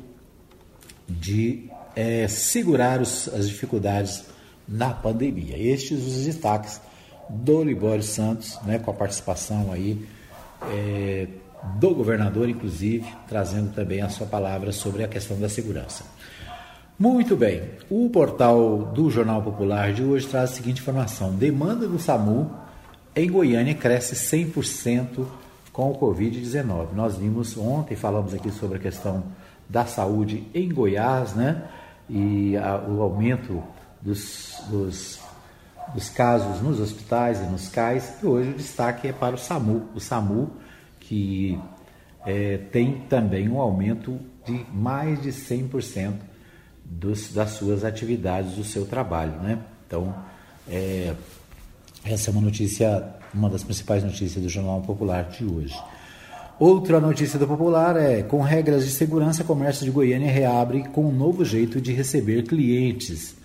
[1.08, 4.24] de é, segurar os, as dificuldades
[4.68, 5.58] na pandemia.
[5.58, 6.80] Estes os destaques
[7.30, 10.06] do Libório Santos, né, com a participação aí
[10.72, 11.28] é,
[11.76, 16.04] do governador, inclusive, trazendo também a sua palavra sobre a questão da segurança.
[16.98, 21.98] Muito bem, o portal do Jornal Popular de hoje traz a seguinte informação: demanda do
[21.98, 22.52] SAMU
[23.16, 25.26] em Goiânia cresce 100%
[25.72, 26.88] com o Covid-19.
[26.94, 29.24] Nós vimos ontem, falamos aqui sobre a questão
[29.68, 31.64] da saúde em Goiás, né?
[32.10, 33.64] E a, o aumento
[34.02, 35.19] dos, dos
[35.94, 39.90] dos casos nos hospitais e nos CAIS, e hoje o destaque é para o SAMU.
[39.96, 40.52] O SAMU,
[41.00, 41.60] que
[42.26, 46.14] é, tem também um aumento de mais de 100%
[46.84, 49.34] dos, das suas atividades, do seu trabalho.
[49.42, 49.60] Né?
[49.86, 50.14] Então,
[50.68, 51.14] é,
[52.04, 55.78] essa é uma notícia, uma das principais notícias do Jornal Popular de hoje.
[56.60, 61.12] Outra notícia do Popular é: com regras de segurança, comércio de Goiânia reabre com um
[61.12, 63.36] novo jeito de receber clientes.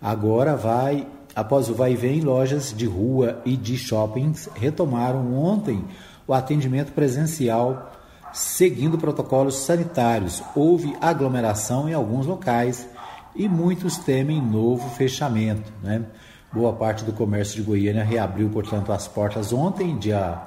[0.00, 5.84] Agora vai Após o vai e vem, lojas de rua e de shoppings retomaram ontem
[6.26, 7.92] o atendimento presencial
[8.32, 10.42] seguindo protocolos sanitários.
[10.54, 12.88] Houve aglomeração em alguns locais
[13.34, 15.72] e muitos temem novo fechamento.
[15.82, 16.04] Né?
[16.52, 20.40] Boa parte do comércio de Goiânia reabriu, portanto, as portas ontem, dia,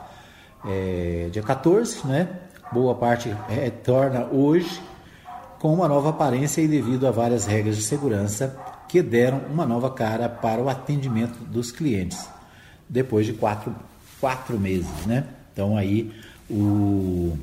[0.65, 2.07] é, dia 14.
[2.07, 2.29] Né?
[2.71, 4.81] Boa parte retorna hoje
[5.59, 9.89] com uma nova aparência e devido a várias regras de segurança que deram uma nova
[9.91, 12.27] cara para o atendimento dos clientes,
[12.87, 13.75] depois de quatro,
[14.19, 15.05] quatro meses.
[15.05, 15.25] Né?
[15.51, 16.11] Então aí
[16.49, 17.37] o,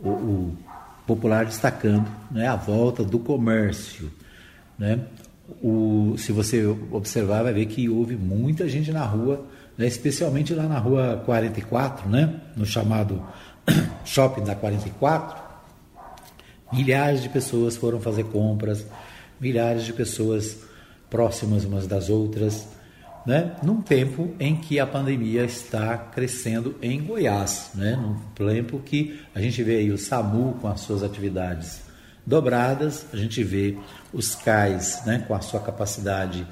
[0.00, 0.56] o, o
[1.06, 4.10] Popular destacando né, a volta do comércio.
[4.76, 5.00] Né?
[5.62, 9.46] O, se você observar, vai ver que houve muita gente na rua,
[9.78, 13.22] né, especialmente lá na rua 44, né, no chamado
[14.04, 15.46] shopping da 44.
[16.72, 18.84] Milhares de pessoas foram fazer compras,
[19.40, 20.58] milhares de pessoas
[21.10, 22.66] próximas umas das outras,
[23.26, 23.56] né?
[23.62, 27.96] num tempo em que a pandemia está crescendo em Goiás, né?
[27.96, 31.82] num tempo que a gente vê aí o SAMU com as suas atividades
[32.24, 33.76] dobradas, a gente vê
[34.12, 35.24] os CAIs né?
[35.26, 36.46] com a sua capacidade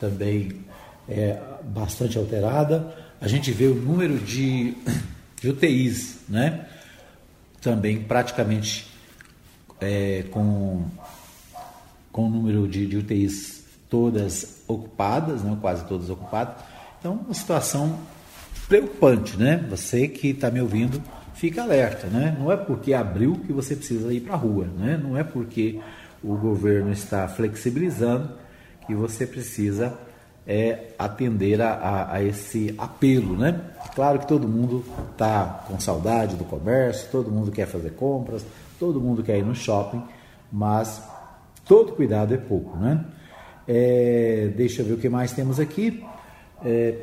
[0.00, 0.64] também
[1.08, 4.76] é, bastante alterada, a gente vê o número de,
[5.40, 6.66] de UTIs né?
[7.60, 8.88] também praticamente
[9.80, 10.84] é, com
[12.16, 16.54] com o número de, de UTIs todas ocupadas, né, quase todas ocupadas.
[16.98, 17.98] Então, uma situação
[18.66, 19.62] preocupante, né?
[19.68, 21.00] Você que está me ouvindo,
[21.34, 22.34] fica alerta, né?
[22.40, 24.96] Não é porque abriu que você precisa ir para a rua, né?
[24.96, 25.78] Não é porque
[26.24, 28.30] o governo está flexibilizando
[28.86, 29.92] que você precisa
[30.46, 33.60] é, atender a, a, a, esse apelo, né?
[33.94, 38.42] Claro que todo mundo está com saudade do comércio, todo mundo quer fazer compras,
[38.80, 40.02] todo mundo quer ir no shopping,
[40.50, 41.02] mas
[41.66, 43.04] todo cuidado é pouco, né?
[43.68, 46.04] É, deixa eu ver o que mais temos aqui.
[46.64, 46.94] É,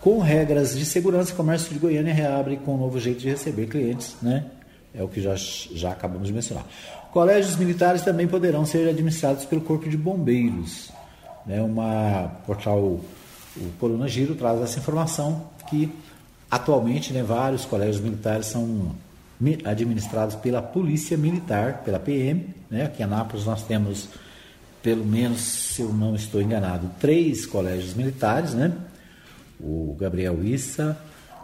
[0.00, 3.66] com regras de segurança, o comércio de Goiânia reabre com um novo jeito de receber
[3.66, 4.44] clientes, né?
[4.94, 6.64] É o que já, já acabamos de mencionar.
[7.10, 10.92] Colégios militares também poderão ser administrados pelo Corpo de Bombeiros.
[11.46, 11.60] Né?
[11.60, 13.02] Uma portal, o
[13.80, 15.92] Coluna Giro, traz essa informação que
[16.50, 18.92] atualmente né, vários colégios militares são
[19.64, 22.46] administrados pela Polícia Militar, pela PM.
[22.74, 22.84] Né?
[22.84, 24.08] Aqui em Anápolis nós temos,
[24.82, 28.72] pelo menos, se eu não estou enganado, três colégios militares, né?
[29.60, 30.98] O Gabriel Issa,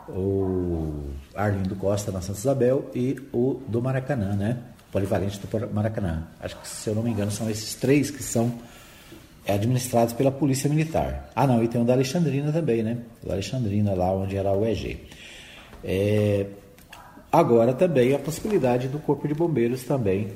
[0.08, 1.04] o
[1.34, 4.58] Arlindo Costa na Santa Isabel e o do Maracanã, né?
[4.90, 6.24] Polivalente do Maracanã.
[6.40, 8.52] Acho que, se eu não me engano, são esses três que são
[9.48, 11.30] administrados pela Polícia Militar.
[11.34, 12.98] Ah, não, e tem o da Alexandrina também, né?
[13.22, 15.00] O da Alexandrina, lá onde era o EG.
[15.82, 16.46] É,
[17.32, 20.32] Agora também a possibilidade do Corpo de Bombeiros também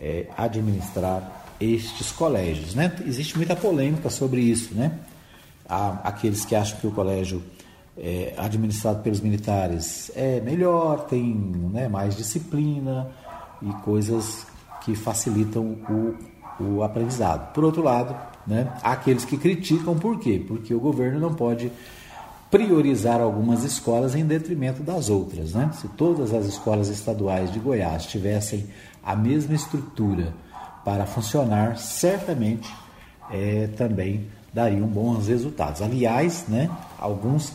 [0.00, 2.74] é, administrar estes colégios.
[2.74, 2.94] Né?
[3.06, 4.74] Existe muita polêmica sobre isso.
[4.74, 4.92] Né?
[5.68, 7.42] Há aqueles que acham que o colégio
[7.98, 11.34] é, administrado pelos militares é melhor, tem
[11.72, 13.08] né, mais disciplina
[13.62, 14.46] e coisas
[14.84, 16.14] que facilitam o,
[16.62, 17.52] o aprendizado.
[17.52, 18.14] Por outro lado,
[18.46, 20.44] né, há aqueles que criticam por quê?
[20.46, 21.72] Porque o governo não pode
[22.50, 25.52] priorizar algumas escolas em detrimento das outras.
[25.52, 25.70] Né?
[25.74, 28.66] Se todas as escolas estaduais de Goiás tivessem
[29.06, 30.34] a mesma estrutura
[30.84, 32.68] para funcionar, certamente
[33.30, 35.80] é, também dariam bons resultados.
[35.80, 37.52] Aliás, né, alguns,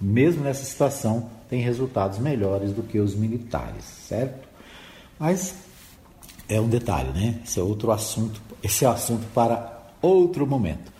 [0.00, 4.46] mesmo nessa situação, têm resultados melhores do que os militares, certo?
[5.18, 5.54] Mas
[6.48, 7.40] é um detalhe, né?
[7.44, 10.92] Esse é outro assunto, esse é assunto para outro momento.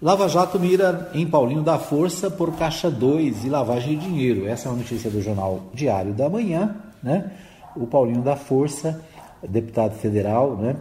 [0.00, 4.46] Lava Jato mira em Paulinho da Força por Caixa 2 e lavagem de dinheiro.
[4.46, 6.74] Essa é a notícia do jornal Diário da Manhã.
[7.00, 7.30] Né?
[7.76, 9.00] O Paulinho da Força,
[9.48, 10.76] deputado federal, né?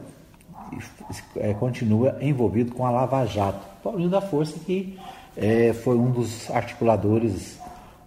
[1.36, 3.66] É, continua envolvido com a Lava Jato.
[3.84, 4.97] Paulinho da Força que
[5.36, 7.59] é, foi um dos articuladores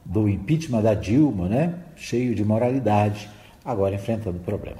[0.05, 1.75] do impeachment da Dilma, né?
[1.97, 3.29] cheio de moralidade,
[3.65, 4.79] agora enfrentando o problema.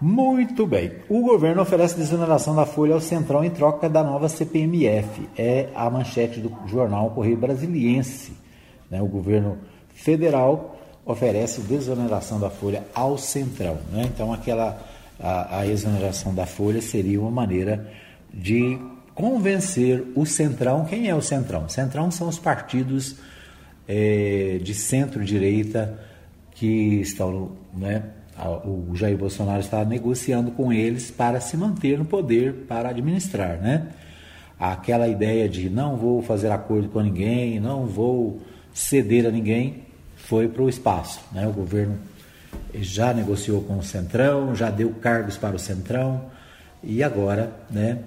[0.00, 0.92] Muito bem.
[1.08, 5.28] O governo oferece desoneração da folha ao Centrão em troca da nova CPMF.
[5.36, 8.32] É a manchete do jornal Correio Brasiliense.
[8.90, 9.00] Né?
[9.00, 9.58] O governo
[9.94, 10.76] federal
[11.06, 13.78] oferece desoneração da folha ao Centrão.
[13.92, 14.10] Né?
[14.12, 14.78] Então, aquela
[15.18, 17.90] a, a exoneração da folha seria uma maneira
[18.32, 18.78] de
[19.14, 20.84] convencer o Centrão.
[20.84, 21.68] Quem é o Centrão?
[21.68, 23.16] Centrão são os partidos
[23.86, 25.98] é, de centro-direita
[26.52, 28.02] que estão né,
[28.64, 33.88] o Jair Bolsonaro está negociando com eles para se manter no poder, para administrar, né?
[34.58, 38.40] Aquela ideia de não vou fazer acordo com ninguém, não vou
[38.72, 39.82] ceder a ninguém,
[40.16, 41.46] foi para o espaço, né?
[41.46, 41.98] O governo
[42.74, 46.30] já negociou com o Centrão, já deu cargos para o Centrão
[46.82, 47.98] e agora, né?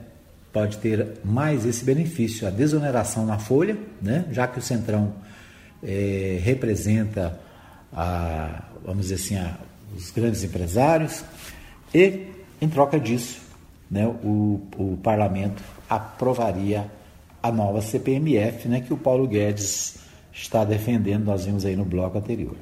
[0.52, 4.26] Pode ter mais esse benefício, a desoneração na folha, né?
[4.32, 5.14] Já que o Centrão
[5.84, 7.40] é, representa
[7.94, 9.58] a, vamos dizer assim, a,
[9.96, 11.24] os grandes empresários,
[11.94, 12.28] e,
[12.62, 13.40] em troca disso,
[13.90, 16.90] né, o, o parlamento aprovaria
[17.42, 19.98] a nova CPMF, né, que o Paulo Guedes
[20.34, 22.56] está defendendo, nós vimos aí no bloco anterior.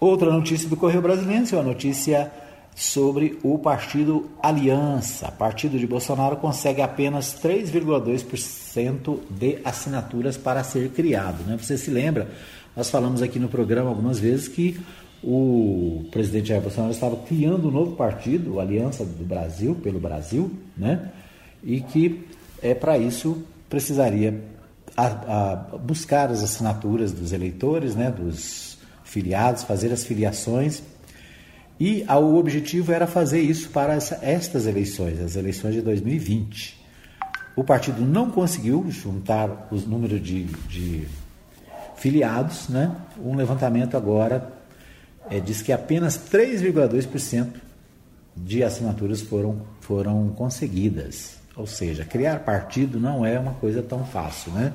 [0.00, 2.30] Outra notícia do Correio Brasileiro, é uma notícia
[2.72, 5.32] sobre o partido Aliança.
[5.32, 11.42] Partido de Bolsonaro consegue apenas 3,2% de assinaturas para ser criado.
[11.44, 11.58] Né?
[11.60, 12.30] Você se lembra,
[12.76, 14.78] nós falamos aqui no programa algumas vezes que
[15.20, 21.10] o presidente Jair Bolsonaro estava criando um novo partido, Aliança do Brasil, pelo Brasil, né?
[21.64, 22.24] e que
[22.62, 24.40] é para isso precisaria
[24.96, 28.12] a, a buscar as assinaturas dos eleitores, né?
[28.12, 28.77] dos
[29.08, 30.82] filiados, fazer as filiações.
[31.80, 36.78] E o objetivo era fazer isso para essa, estas eleições, as eleições de 2020.
[37.56, 41.08] O partido não conseguiu juntar os números de, de
[41.96, 42.94] filiados, né?
[43.18, 44.52] Um levantamento agora
[45.30, 47.48] é, diz que apenas 3,2%
[48.36, 51.38] de assinaturas foram, foram conseguidas.
[51.56, 54.72] Ou seja, criar partido não é uma coisa tão fácil, né?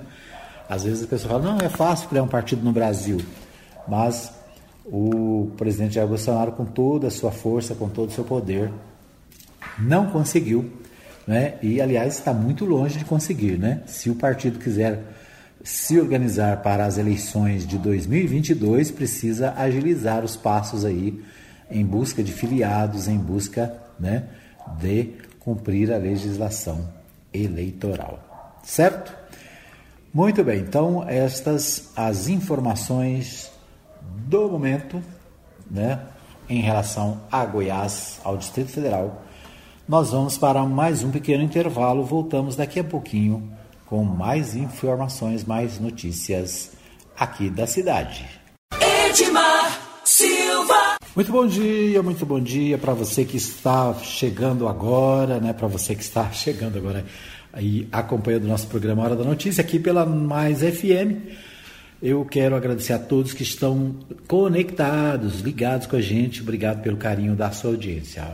[0.68, 3.20] Às vezes a pessoa fala, não, é fácil criar um partido no Brasil.
[3.88, 4.32] Mas
[4.86, 8.72] o presidente Jair Bolsonaro, com toda a sua força, com todo o seu poder,
[9.80, 10.72] não conseguiu,
[11.26, 11.56] né?
[11.62, 13.82] E, aliás, está muito longe de conseguir, né?
[13.86, 15.02] Se o partido quiser
[15.64, 21.24] se organizar para as eleições de 2022 precisa agilizar os passos aí
[21.72, 24.26] em busca de filiados, em busca né,
[24.80, 26.90] de cumprir a legislação
[27.34, 28.60] eleitoral.
[28.64, 29.16] Certo?
[30.14, 33.50] Muito bem, então estas as informações
[34.28, 35.02] do momento,
[35.70, 36.00] né,
[36.50, 39.24] em relação a Goiás, ao Distrito Federal.
[39.88, 43.52] Nós vamos para mais um pequeno intervalo, voltamos daqui a pouquinho
[43.86, 46.72] com mais informações, mais notícias
[47.18, 48.26] aqui da cidade.
[49.10, 50.96] Edmar Silva.
[51.16, 55.54] Muito bom dia, muito bom dia para você que está chegando agora, né?
[55.54, 57.06] Para você que está chegando agora
[57.54, 61.53] aí acompanhando o nosso programa Hora da Notícia aqui pela Mais FM.
[62.06, 63.96] Eu quero agradecer a todos que estão
[64.28, 66.42] conectados, ligados com a gente.
[66.42, 68.34] Obrigado pelo carinho da sua audiência.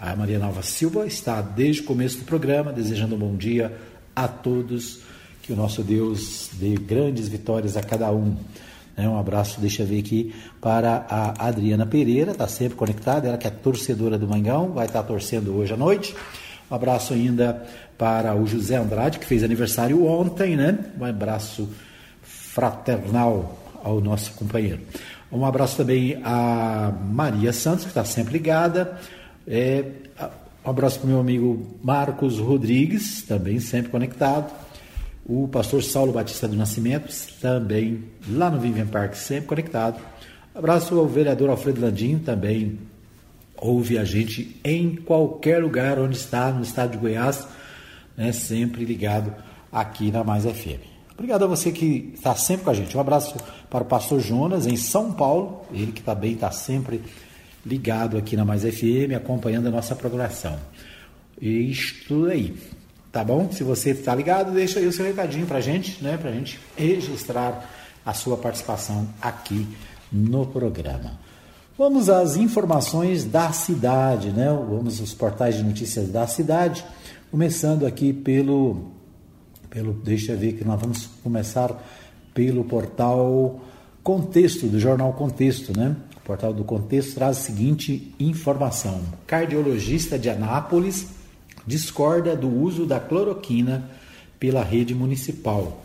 [0.00, 3.72] A Maria Nova Silva está desde o começo do programa, desejando um bom dia
[4.16, 5.02] a todos,
[5.42, 8.34] que o nosso Deus dê grandes vitórias a cada um.
[8.96, 9.08] Né?
[9.08, 13.46] Um abraço, deixa eu ver aqui, para a Adriana Pereira, está sempre conectada, ela que
[13.46, 16.16] é torcedora do Mangão, vai estar torcendo hoje à noite.
[16.68, 17.64] Um abraço ainda
[17.96, 20.76] para o José Andrade, que fez aniversário ontem, né?
[21.00, 21.68] Um abraço
[22.54, 24.80] fraternal ao nosso companheiro.
[25.30, 28.96] Um abraço também a Maria Santos, que está sempre ligada.
[29.46, 29.84] É,
[30.64, 34.52] um abraço para o meu amigo Marcos Rodrigues, também sempre conectado.
[35.26, 39.98] O pastor Saulo Batista do Nascimento, também lá no Vivian Park, sempre conectado.
[40.54, 42.78] Abraço ao vereador Alfredo Landim, também
[43.56, 47.48] ouve a gente em qualquer lugar onde está, no estado de Goiás,
[48.16, 49.34] né, sempre ligado
[49.72, 50.93] aqui na Mais FM.
[51.14, 52.96] Obrigado a você que está sempre com a gente.
[52.96, 53.36] Um abraço
[53.70, 57.00] para o pastor Jonas, em São Paulo, ele que também está sempre
[57.64, 60.58] ligado aqui na Mais FM, acompanhando a nossa programação.
[61.40, 62.56] Isto aí,
[63.12, 63.50] tá bom?
[63.52, 66.16] Se você está ligado, deixa aí o seu recadinho para a gente, né?
[66.16, 67.70] Para a gente registrar
[68.04, 69.66] a sua participação aqui
[70.12, 71.18] no programa.
[71.76, 74.46] Vamos às informações da cidade, né?
[74.46, 76.84] Vamos aos portais de notícias da cidade,
[77.30, 78.93] começando aqui pelo,
[79.74, 81.84] pelo deixa eu ver que nós vamos começar
[82.32, 83.60] pelo portal
[84.04, 85.96] Contexto, do jornal Contexto, né?
[86.16, 91.08] O portal do Contexto traz a seguinte informação: cardiologista de Anápolis
[91.66, 93.90] discorda do uso da cloroquina
[94.38, 95.82] pela rede municipal.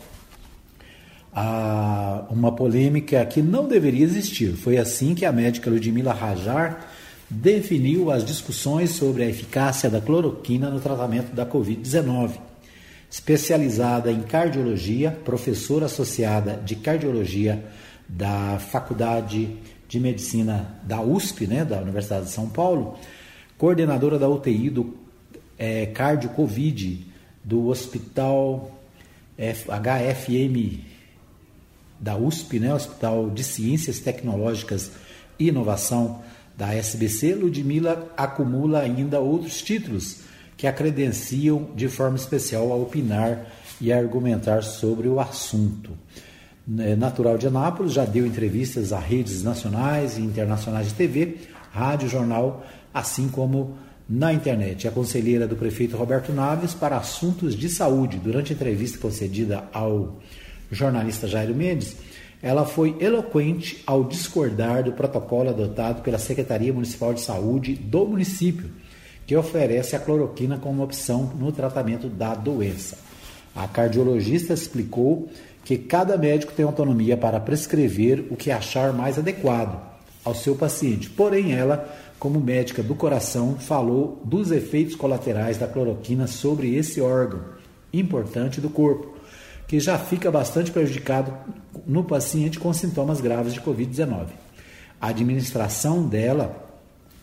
[1.34, 4.56] Ah, uma polêmica que não deveria existir.
[4.56, 6.88] Foi assim que a médica Ludmila Rajar
[7.30, 12.49] definiu as discussões sobre a eficácia da cloroquina no tratamento da Covid-19.
[13.10, 17.66] Especializada em cardiologia, professora associada de cardiologia
[18.08, 19.58] da Faculdade
[19.88, 22.98] de Medicina da USP, né, da Universidade de São Paulo,
[23.58, 24.94] coordenadora da UTI do
[25.58, 27.06] é, Cardio Covid
[27.44, 28.72] do Hospital
[29.38, 30.84] HFM
[32.00, 34.92] da USP, né, Hospital de Ciências Tecnológicas
[35.38, 36.22] e Inovação
[36.56, 40.29] da SBC, Ludmila acumula ainda outros títulos
[40.60, 43.48] que a credenciam de forma especial a opinar
[43.80, 45.92] e a argumentar sobre o assunto.
[46.80, 51.38] É natural de Anápolis, já deu entrevistas a redes nacionais e internacionais de TV,
[51.72, 52.62] rádio, jornal,
[52.94, 54.86] assim como na internet.
[54.86, 58.18] A conselheira do prefeito Roberto Naves para assuntos de saúde.
[58.18, 60.20] Durante a entrevista concedida ao
[60.70, 61.96] jornalista Jairo Mendes,
[62.44, 68.70] ela foi eloquente ao discordar do protocolo adotado pela Secretaria Municipal de Saúde do município,
[69.30, 72.98] que oferece a cloroquina como opção no tratamento da doença.
[73.56, 75.30] A cardiologista explicou
[75.64, 79.80] que cada médico tem autonomia para prescrever o que achar mais adequado
[80.26, 81.12] ao seu paciente.
[81.12, 87.42] Porém, ela, como médica do coração, falou dos efeitos colaterais da cloroquina sobre esse órgão
[87.94, 89.14] importante do corpo,
[89.68, 91.32] que já fica bastante prejudicado
[91.86, 94.26] no paciente com sintomas graves de Covid-19.
[95.00, 96.68] A administração dela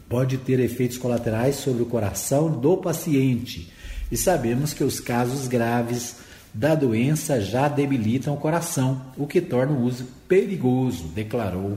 [0.09, 3.73] pode ter efeitos colaterais sobre o coração do paciente.
[4.11, 6.17] E sabemos que os casos graves
[6.55, 11.77] da doença já debilitam o coração, o que torna o uso perigoso, declarou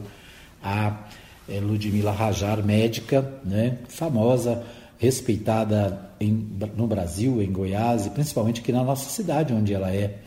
[0.63, 1.05] a
[1.49, 4.63] eh, Ludmila Rajar, médica, né, famosa,
[4.97, 10.17] respeitada em, no Brasil, em Goiás e principalmente aqui na nossa cidade, onde ela é,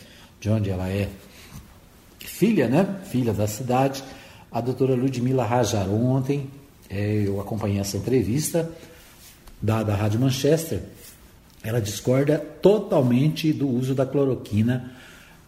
[0.40, 1.08] de onde ela é
[2.18, 4.02] filha, né, filha da cidade,
[4.50, 5.88] a doutora Ludmila Rajar.
[5.88, 6.50] Ontem
[6.92, 8.70] eu acompanhei essa entrevista
[9.60, 10.80] da, da Rádio Manchester
[11.62, 14.92] ela discorda totalmente do uso da cloroquina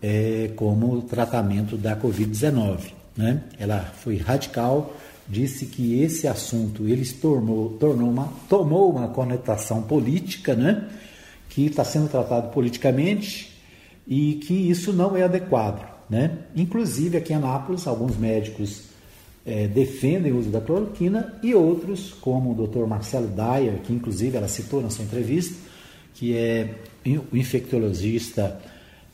[0.01, 2.92] é, como tratamento da Covid-19.
[3.16, 3.42] Né?
[3.59, 4.95] Ela foi radical,
[5.28, 10.88] disse que esse assunto ele tornou, tornou uma, tomou uma conotação política, né?
[11.49, 13.53] que está sendo tratado politicamente
[14.07, 15.84] e que isso não é adequado.
[16.09, 16.38] né?
[16.55, 18.93] Inclusive aqui em Anápolis, alguns médicos
[19.47, 22.86] é, defendem o uso da cloroquina e outros, como o Dr.
[22.86, 25.55] Marcelo Dyer, que inclusive ela citou na sua entrevista,
[26.14, 26.74] que é
[27.32, 28.61] infectologista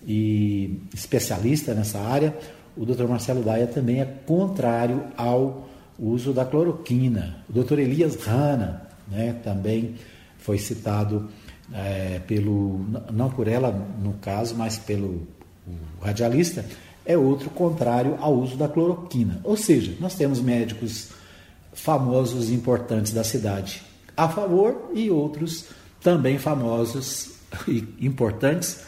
[0.07, 2.37] e especialista nessa área,
[2.76, 3.07] o Dr.
[3.09, 5.68] Marcelo Dyer também é contrário ao
[5.99, 7.45] uso da cloroquina.
[7.49, 7.81] O Dr.
[7.81, 9.97] Elias Rana, né, também
[10.39, 11.28] foi citado
[11.72, 12.81] é, pelo,
[13.12, 13.70] não por ela
[14.03, 15.26] no caso, mas pelo
[16.01, 16.64] radialista,
[17.05, 19.40] é outro contrário ao uso da cloroquina.
[19.44, 21.09] Ou seja, nós temos médicos
[21.72, 23.82] famosos e importantes da cidade
[24.20, 25.64] a favor e outros
[26.03, 27.30] também famosos
[27.66, 28.80] e importantes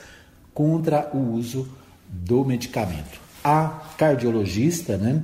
[0.53, 1.67] contra o uso
[2.07, 3.19] do medicamento.
[3.43, 5.23] A cardiologista, né,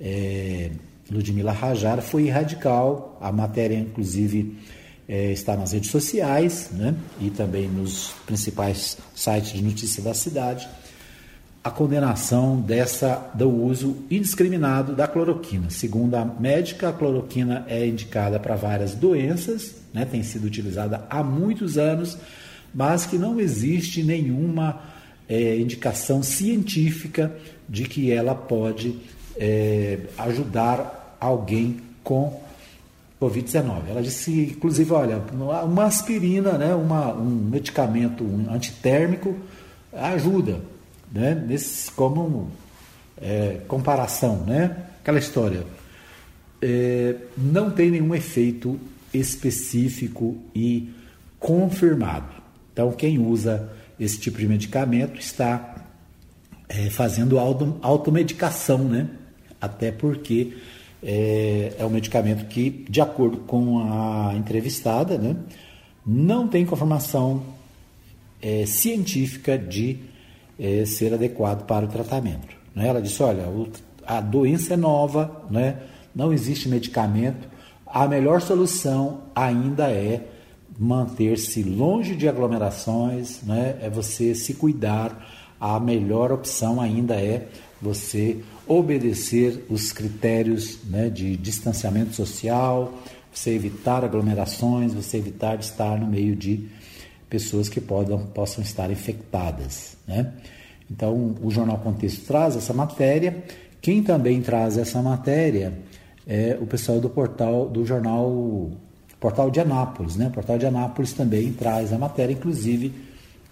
[0.00, 0.70] é,
[1.10, 4.56] Ludmila Rajar, foi radical, a matéria, inclusive,
[5.06, 10.66] é, está nas redes sociais né, e também nos principais sites de notícia da cidade
[11.66, 15.68] a condenação dessa do uso indiscriminado da cloroquina.
[15.68, 21.24] Segundo a médica, a cloroquina é indicada para várias doenças, né, tem sido utilizada há
[21.24, 22.16] muitos anos,
[22.72, 24.80] mas que não existe nenhuma
[25.28, 27.34] é, indicação científica
[27.68, 29.00] de que ela pode
[29.36, 32.40] é, ajudar alguém com
[33.20, 33.88] Covid-19.
[33.88, 35.20] Ela disse, inclusive, olha,
[35.64, 39.34] uma aspirina, né, uma, um medicamento antitérmico
[39.92, 40.60] ajuda,
[41.16, 41.34] né?
[41.34, 42.50] Nesse, como
[43.20, 44.76] é, comparação, né?
[45.00, 45.64] Aquela história.
[46.60, 48.78] É, não tem nenhum efeito
[49.12, 50.90] específico e
[51.38, 52.34] confirmado.
[52.72, 55.86] Então, quem usa esse tipo de medicamento está
[56.68, 59.08] é, fazendo auto, automedicação, né?
[59.60, 60.54] Até porque
[61.02, 65.36] é, é um medicamento que, de acordo com a entrevistada, né,
[66.04, 67.42] não tem confirmação
[68.40, 69.98] é, científica de
[70.58, 72.56] é, ser adequado para o tratamento.
[72.74, 72.88] Né?
[72.88, 73.68] Ela disse: olha, o,
[74.06, 75.78] a doença é nova, né?
[76.14, 77.48] não existe medicamento,
[77.86, 80.26] a melhor solução ainda é
[80.78, 83.76] manter-se longe de aglomerações, né?
[83.80, 85.34] é você se cuidar.
[85.58, 87.48] A melhor opção ainda é
[87.80, 92.92] você obedecer os critérios né, de distanciamento social,
[93.32, 96.68] você evitar aglomerações, você evitar estar no meio de
[97.28, 99.96] pessoas que podam, possam estar infectadas.
[100.06, 100.32] Né?
[100.90, 103.44] Então, o Jornal Contexto traz essa matéria.
[103.80, 105.72] Quem também traz essa matéria
[106.26, 108.70] é o pessoal do portal do jornal
[109.18, 110.16] Portal de Anápolis.
[110.16, 110.28] Né?
[110.28, 112.92] O Portal de Anápolis também traz a matéria, inclusive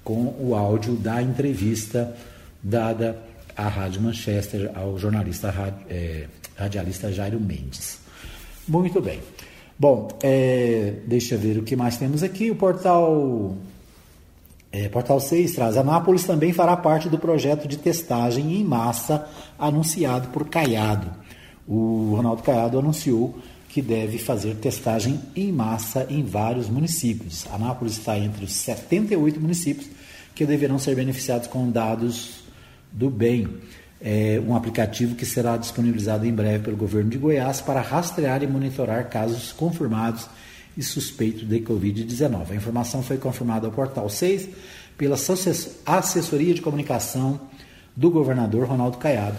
[0.02, 2.14] com o áudio da entrevista
[2.62, 3.18] dada
[3.56, 5.52] à Rádio Manchester ao jornalista
[5.88, 7.98] é, radialista Jairo Mendes.
[8.68, 9.20] Muito bem.
[9.78, 12.50] Bom, é, deixa eu ver o que mais temos aqui.
[12.50, 13.56] O portal,
[14.70, 20.28] é, portal 6 traz: Anápolis também fará parte do projeto de testagem em massa anunciado
[20.28, 21.10] por Caiado.
[21.66, 23.36] O Ronaldo Caiado anunciou
[23.68, 27.44] que deve fazer testagem em massa em vários municípios.
[27.52, 29.88] Anápolis está entre os 78 municípios
[30.34, 32.44] que deverão ser beneficiados com dados
[32.92, 33.48] do bem
[34.06, 38.46] é, um aplicativo que será disponibilizado em breve pelo governo de Goiás para rastrear e
[38.46, 40.28] monitorar casos confirmados
[40.76, 42.50] e suspeitos de Covid-19.
[42.50, 44.50] A informação foi confirmada ao Portal 6
[44.98, 45.16] pela
[45.86, 47.40] assessoria de comunicação
[47.96, 49.38] do governador Ronaldo Caiado,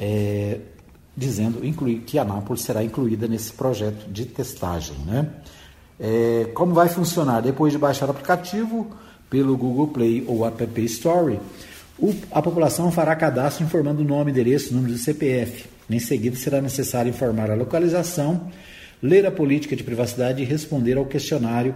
[0.00, 0.58] é,
[1.16, 4.96] dizendo incluir, que Anápolis será incluída nesse projeto de testagem.
[5.06, 5.28] Né?
[6.00, 7.40] É, como vai funcionar?
[7.40, 8.90] Depois de baixar o aplicativo
[9.30, 11.38] pelo Google Play ou App Store,
[11.98, 15.64] o, a população fará cadastro informando o nome, endereço, número do CPF.
[15.88, 18.50] Em seguida, será necessário informar a localização,
[19.02, 21.74] ler a política de privacidade e responder ao questionário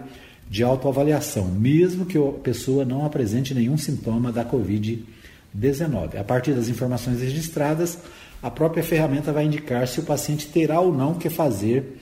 [0.49, 6.17] de autoavaliação, mesmo que a pessoa não apresente nenhum sintoma da Covid-19.
[6.19, 7.99] A partir das informações registradas,
[8.43, 12.01] a própria ferramenta vai indicar se o paciente terá ou não que fazer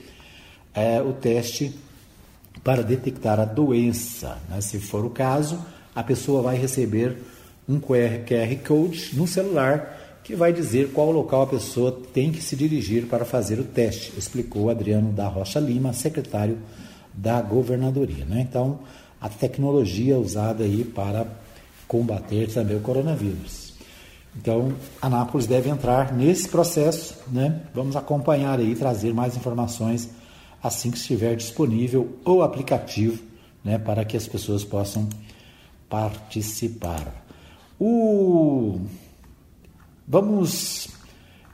[0.73, 1.73] é, o teste
[2.63, 4.39] para detectar a doença.
[4.49, 4.59] Né?
[4.61, 5.63] Se for o caso,
[5.95, 7.17] a pessoa vai receber
[7.69, 12.41] um QR, QR Code no celular que vai dizer qual local a pessoa tem que
[12.41, 16.57] se dirigir para fazer o teste, explicou Adriano da Rocha Lima, secretário
[17.13, 18.25] da governadoria.
[18.25, 18.45] Né?
[18.47, 18.79] Então,
[19.21, 21.25] a tecnologia usada aí para
[21.87, 23.73] combater também o coronavírus.
[24.37, 27.61] Então, Anápolis deve entrar nesse processo, né?
[27.73, 30.09] Vamos acompanhar aí, trazer mais informações
[30.61, 33.23] assim que estiver disponível o aplicativo,
[33.63, 35.09] né, para que as pessoas possam
[35.89, 37.28] participar.
[37.79, 38.81] O
[40.07, 40.89] vamos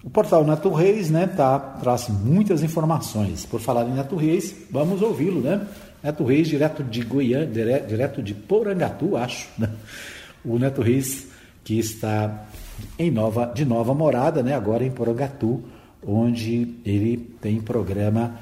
[0.03, 3.45] o portal Neto Reis, né, tá traz muitas informações.
[3.45, 5.67] Por falar em Neto Reis, vamos ouvi-lo, né?
[6.03, 9.69] Neto Reis direto de Goiânia, direto de Porangatu, acho, né?
[10.43, 11.27] O Neto Reis
[11.65, 12.45] que está
[12.97, 14.53] em nova, de nova morada, né?
[14.53, 15.63] agora em Porangatu,
[16.05, 18.39] onde ele tem programa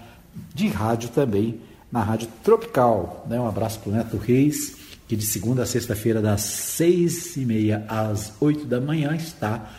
[0.53, 1.59] de rádio também,
[1.91, 3.25] na Rádio Tropical.
[3.29, 3.39] Né?
[3.39, 4.75] Um abraço para o Neto Reis,
[5.07, 9.69] que de segunda a sexta-feira, das seis e meia às oito da manhã, está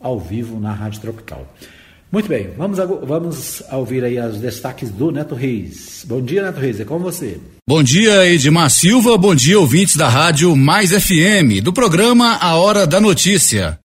[0.00, 1.46] ao vivo na Rádio Tropical.
[2.12, 6.04] Muito bem, vamos, vamos ouvir aí os destaques do Neto Reis.
[6.06, 7.40] Bom dia, Neto Reis, é com você.
[7.68, 12.86] Bom dia, Edmar Silva, bom dia, ouvintes da Rádio Mais FM, do programa A Hora
[12.86, 13.80] da Notícia.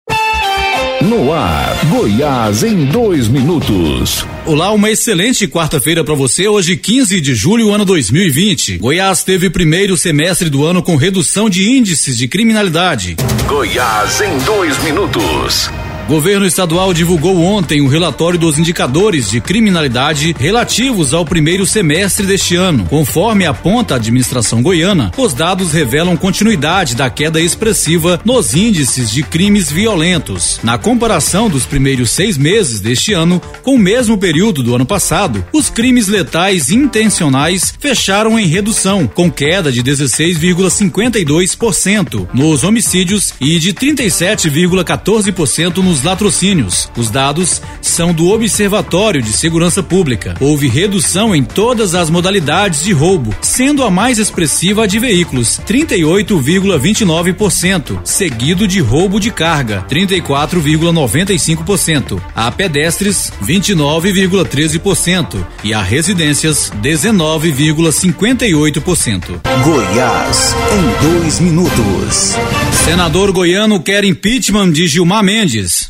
[1.02, 4.26] No ar, Goiás em dois minutos.
[4.44, 6.46] Olá, uma excelente quarta-feira para você.
[6.46, 8.76] Hoje, 15 de julho, ano 2020.
[8.76, 13.16] Goiás teve primeiro semestre do ano com redução de índices de criminalidade.
[13.48, 15.70] Goiás em dois minutos.
[16.10, 22.56] Governo estadual divulgou ontem o relatório dos indicadores de criminalidade relativos ao primeiro semestre deste
[22.56, 22.84] ano.
[22.86, 29.22] Conforme aponta a administração goiana, os dados revelam continuidade da queda expressiva nos índices de
[29.22, 30.58] crimes violentos.
[30.64, 35.46] Na comparação dos primeiros seis meses deste ano com o mesmo período do ano passado,
[35.52, 43.72] os crimes letais intencionais fecharam em redução, com queda de 16,52% nos homicídios e de
[43.72, 46.90] 37,14% nos latrocínios.
[46.96, 50.34] Os dados são do Observatório de Segurança Pública.
[50.40, 55.58] Houve redução em todas as modalidades de roubo, sendo a mais expressiva a de veículos,
[55.66, 69.40] 38,29%, seguido de roubo de carga, 34,95%, a pedestres, 29,13% e a residências, 19,58%.
[69.64, 72.36] Goiás em dois minutos.
[72.84, 75.89] Senador goiano quer impeachment de Gilmar Mendes.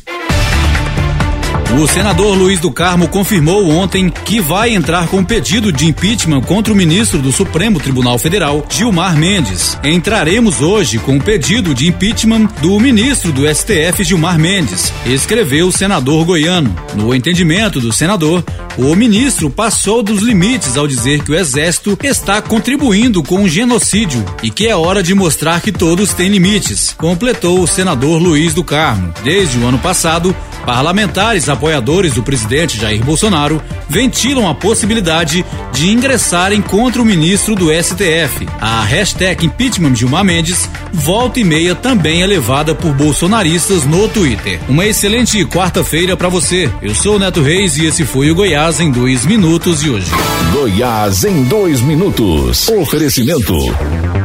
[1.79, 6.73] O senador Luiz do Carmo confirmou ontem que vai entrar com pedido de impeachment contra
[6.73, 9.79] o ministro do Supremo Tribunal Federal, Gilmar Mendes.
[9.81, 15.71] Entraremos hoje com o pedido de impeachment do ministro do STF, Gilmar Mendes, escreveu o
[15.71, 16.75] senador goiano.
[16.93, 18.43] No entendimento do senador,
[18.77, 24.23] o ministro passou dos limites ao dizer que o exército está contribuindo com o genocídio
[24.43, 28.63] e que é hora de mostrar que todos têm limites, completou o senador Luiz do
[28.63, 29.13] Carmo.
[29.23, 36.59] Desde o ano passado, parlamentares apoiadores do presidente Jair Bolsonaro ventilam a possibilidade de ingressarem
[36.59, 38.47] contra o ministro do STF.
[38.59, 44.59] A hashtag impeachment Gilmar Mendes volta e meia também é levada por bolsonaristas no Twitter.
[44.67, 46.67] Uma excelente quarta-feira para você.
[46.81, 50.09] Eu sou o Neto Reis e esse foi o Goiás em dois minutos de hoje.
[50.51, 52.69] Goiás em dois minutos.
[52.69, 53.55] Oferecimento.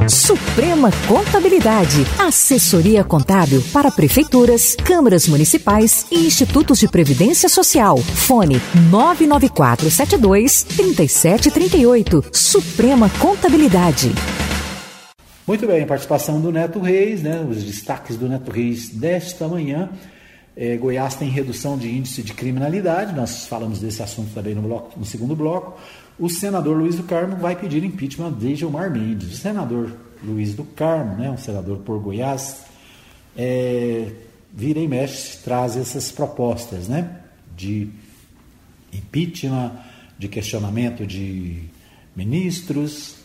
[0.08, 2.06] Suprema Contabilidade.
[2.18, 7.98] Assessoria contábil para prefeituras, câmaras municipais e institutos de previdência social.
[7.98, 8.60] Fone
[8.90, 12.24] 99472 3738.
[12.32, 14.12] Suprema Contabilidade.
[15.46, 17.46] Muito bem, participação do Neto Reis, né?
[17.48, 19.90] Os destaques do Neto Reis desta manhã.
[20.56, 24.98] É, Goiás tem redução de índice de criminalidade, nós falamos desse assunto também no, bloco,
[24.98, 25.78] no segundo bloco.
[26.18, 29.34] O senador Luiz do Carmo vai pedir impeachment de Gilmar Mendes.
[29.34, 29.92] O senador
[30.24, 32.62] Luiz do Carmo, né, um senador por Goiás,
[33.36, 34.10] é,
[34.56, 37.20] vira e mexe, traz essas propostas né,
[37.54, 37.90] de
[38.92, 39.72] impeachment,
[40.18, 41.64] de questionamento de
[42.16, 43.16] ministros.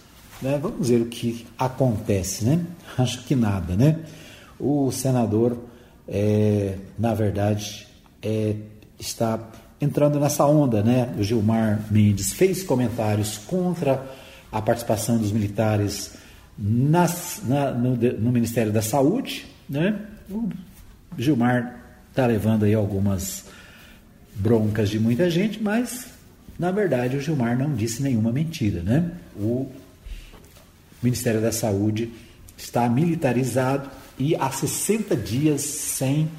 [0.41, 0.59] Né?
[0.61, 2.63] Vamos ver o que acontece, né?
[2.97, 3.99] Acho que nada, né?
[4.59, 5.57] O senador
[6.13, 7.87] é, na verdade,
[8.21, 8.55] é,
[8.99, 9.39] está
[9.79, 11.13] entrando nessa onda, né?
[11.17, 14.05] O Gilmar Mendes fez comentários contra
[14.51, 16.15] a participação dos militares
[16.57, 19.99] nas, na, no, no, Ministério da Saúde, né?
[21.17, 23.45] Gilmar está levando aí algumas
[24.35, 26.07] broncas de muita gente, mas
[26.57, 29.11] na verdade o Gilmar não disse nenhuma mentira, né?
[29.35, 29.69] O
[31.01, 32.11] Ministério da Saúde
[32.57, 33.89] está militarizado
[34.19, 36.29] e há 60 dias sem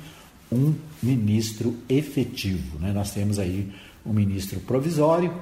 [0.51, 2.79] um ministro efetivo.
[2.79, 2.93] Né?
[2.93, 3.73] Nós temos aí
[4.07, 5.35] um ministro provisório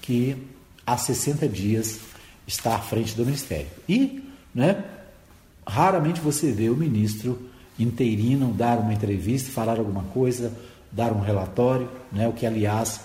[0.00, 0.36] que
[0.86, 1.98] há 60 dias
[2.46, 3.66] está à frente do ministério.
[3.88, 4.22] E
[4.54, 4.84] né,
[5.66, 7.47] raramente você vê o ministro
[7.78, 10.52] interino dar uma entrevista, falar alguma coisa,
[10.90, 13.00] dar um relatório, né, o que aliás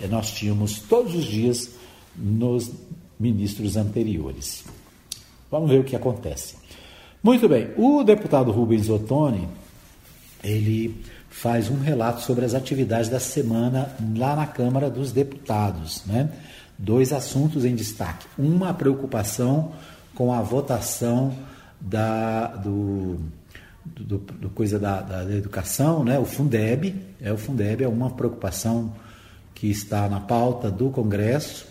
[0.00, 1.70] eh, nós tínhamos todos os dias
[2.16, 2.70] nos
[3.18, 4.64] ministros anteriores.
[5.50, 6.56] Vamos ver o que acontece.
[7.22, 9.48] Muito bem, o deputado Rubens Ottoni,
[10.42, 16.30] ele faz um relato sobre as atividades da semana lá na Câmara dos Deputados, né?
[16.76, 18.26] Dois assuntos em destaque.
[18.38, 19.72] Uma preocupação
[20.14, 21.34] com a votação
[21.80, 23.18] da, do,
[23.84, 26.18] do, do coisa da, da, educação, né?
[26.18, 28.94] O Fundeb, é o Fundeb é uma preocupação
[29.54, 31.66] que está na pauta do Congresso.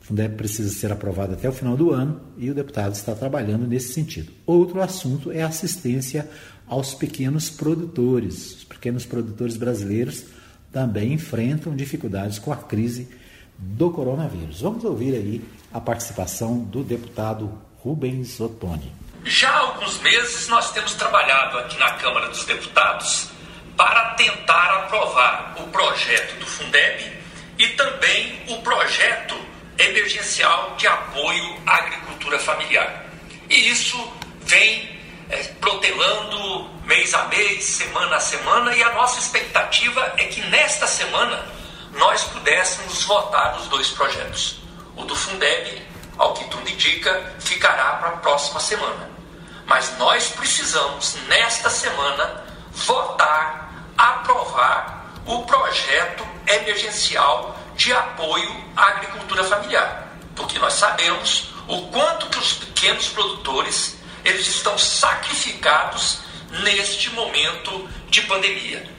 [0.00, 3.92] Fundeb precisa ser aprovado até o final do ano e o deputado está trabalhando nesse
[3.92, 4.32] sentido.
[4.46, 6.28] Outro assunto é assistência
[6.66, 8.56] aos pequenos produtores.
[8.56, 10.24] Os pequenos produtores brasileiros
[10.72, 13.08] também enfrentam dificuldades com a crise
[13.58, 14.60] do coronavírus.
[14.60, 18.92] Vamos ouvir aí a participação do deputado Rubens Ottoni.
[19.28, 23.28] Já há alguns meses nós temos trabalhado aqui na Câmara dos Deputados
[23.76, 27.12] para tentar aprovar o projeto do Fundeb
[27.58, 29.38] e também o projeto
[29.76, 33.04] emergencial de apoio à agricultura familiar.
[33.50, 33.98] E isso
[34.46, 34.98] vem
[35.28, 40.86] é, protelando mês a mês, semana a semana, e a nossa expectativa é que nesta
[40.86, 41.44] semana
[41.92, 44.58] nós pudéssemos votar os dois projetos.
[44.96, 45.82] O do Fundeb,
[46.16, 49.17] ao que tudo indica, ficará para a próxima semana.
[49.68, 52.42] Mas nós precisamos, nesta semana,
[52.72, 60.08] votar, aprovar o projeto emergencial de apoio à agricultura familiar.
[60.34, 66.20] Porque nós sabemos o quanto que os pequenos produtores eles estão sacrificados
[66.62, 68.90] neste momento de pandemia.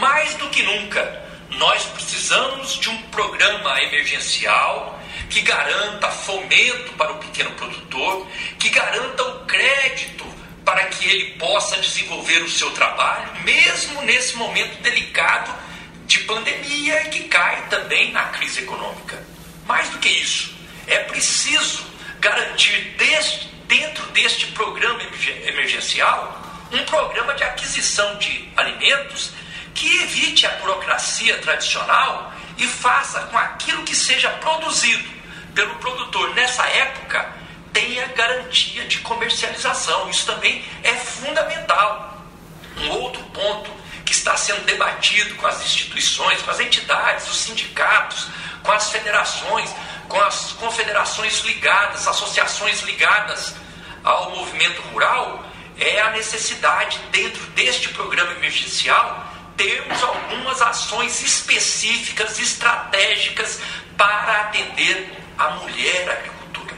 [0.00, 4.95] Mais do que nunca, nós precisamos de um programa emergencial
[5.28, 8.26] que garanta fomento para o pequeno produtor,
[8.58, 10.24] que garanta o crédito
[10.64, 15.54] para que ele possa desenvolver o seu trabalho, mesmo nesse momento delicado
[16.06, 19.24] de pandemia e que cai também na crise econômica.
[19.66, 20.54] Mais do que isso,
[20.86, 21.84] é preciso
[22.20, 22.96] garantir
[23.66, 25.00] dentro deste programa
[25.44, 29.32] emergencial um programa de aquisição de alimentos
[29.74, 35.15] que evite a burocracia tradicional e faça com aquilo que seja produzido
[35.56, 37.34] pelo produtor nessa época
[37.72, 40.08] tenha garantia de comercialização.
[40.10, 42.20] Isso também é fundamental.
[42.76, 43.70] Um outro ponto
[44.04, 48.28] que está sendo debatido com as instituições, com as entidades, os sindicatos,
[48.62, 49.74] com as federações,
[50.08, 53.54] com as confederações ligadas, associações ligadas
[54.04, 55.42] ao movimento rural,
[55.78, 59.26] é a necessidade, dentro deste programa emergencial,
[59.56, 63.60] termos algumas ações específicas, estratégicas
[63.96, 66.74] para atender a mulher agricultura.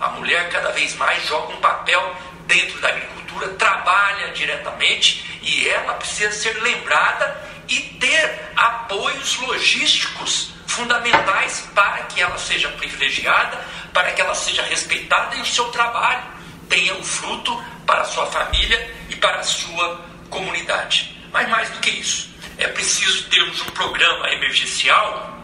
[0.00, 5.94] A mulher cada vez mais joga um papel dentro da agricultura, trabalha diretamente e ela
[5.94, 14.20] precisa ser lembrada e ter apoios logísticos fundamentais para que ela seja privilegiada, para que
[14.20, 16.22] ela seja respeitada e o seu trabalho
[16.68, 21.16] tenha um fruto para a sua família e para a sua comunidade.
[21.32, 25.38] Mas mais do que isso, é preciso termos um programa emergencial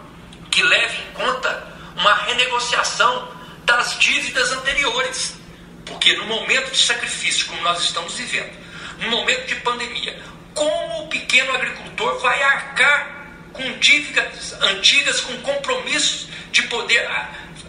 [0.50, 3.32] que leve em conta uma renegociação
[3.64, 5.36] das dívidas anteriores.
[5.84, 8.52] Porque no momento de sacrifício, como nós estamos vivendo,
[8.98, 10.18] no momento de pandemia,
[10.54, 17.08] como o pequeno agricultor vai arcar com dívidas antigas, com compromissos de poder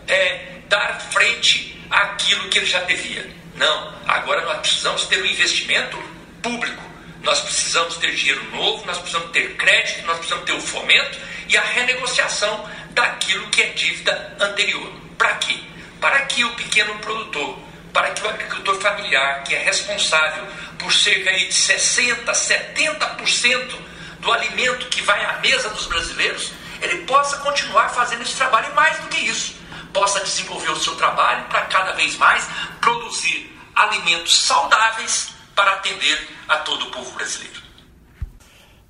[0.08, 3.30] é, dar frente àquilo que ele já devia?
[3.56, 5.98] Não, agora nós precisamos ter um investimento
[6.42, 6.84] público,
[7.24, 11.18] nós precisamos ter dinheiro novo, nós precisamos ter crédito, nós precisamos ter o fomento
[11.50, 14.92] e a renegociação daquilo que é dívida anterior.
[15.18, 15.60] Para quê?
[16.00, 17.60] Para que o pequeno produtor,
[17.94, 20.48] para que o agricultor familiar, que é responsável
[20.80, 23.76] por cerca de 60%, 70%
[24.20, 28.74] do alimento que vai à mesa dos brasileiros, ele possa continuar fazendo esse trabalho e
[28.74, 29.56] mais do que isso,
[29.94, 32.48] possa desenvolver o seu trabalho para cada vez mais
[32.82, 37.65] produzir alimentos saudáveis para atender a todo o povo brasileiro.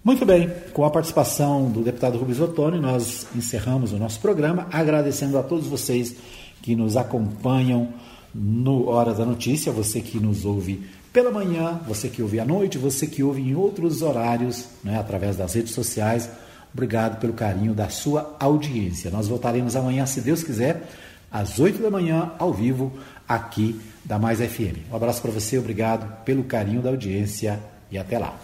[0.06, 5.36] Muito bem, com a participação do deputado Rubens Ottoni, nós encerramos o nosso programa, agradecendo
[5.36, 6.16] a todos vocês
[6.62, 7.90] que nos acompanham
[8.32, 12.78] no Hora da Notícia, você que nos ouve pela manhã, você que ouve à noite,
[12.78, 16.30] você que ouve em outros horários, né, através das redes sociais.
[16.72, 19.10] Obrigado pelo carinho da sua audiência.
[19.10, 20.88] Nós voltaremos amanhã, se Deus quiser,
[21.32, 22.94] às 8 da manhã, ao vivo,
[23.28, 24.86] aqui da Mais FM.
[24.92, 28.40] Um abraço para você, obrigado pelo carinho da audiência e até lá.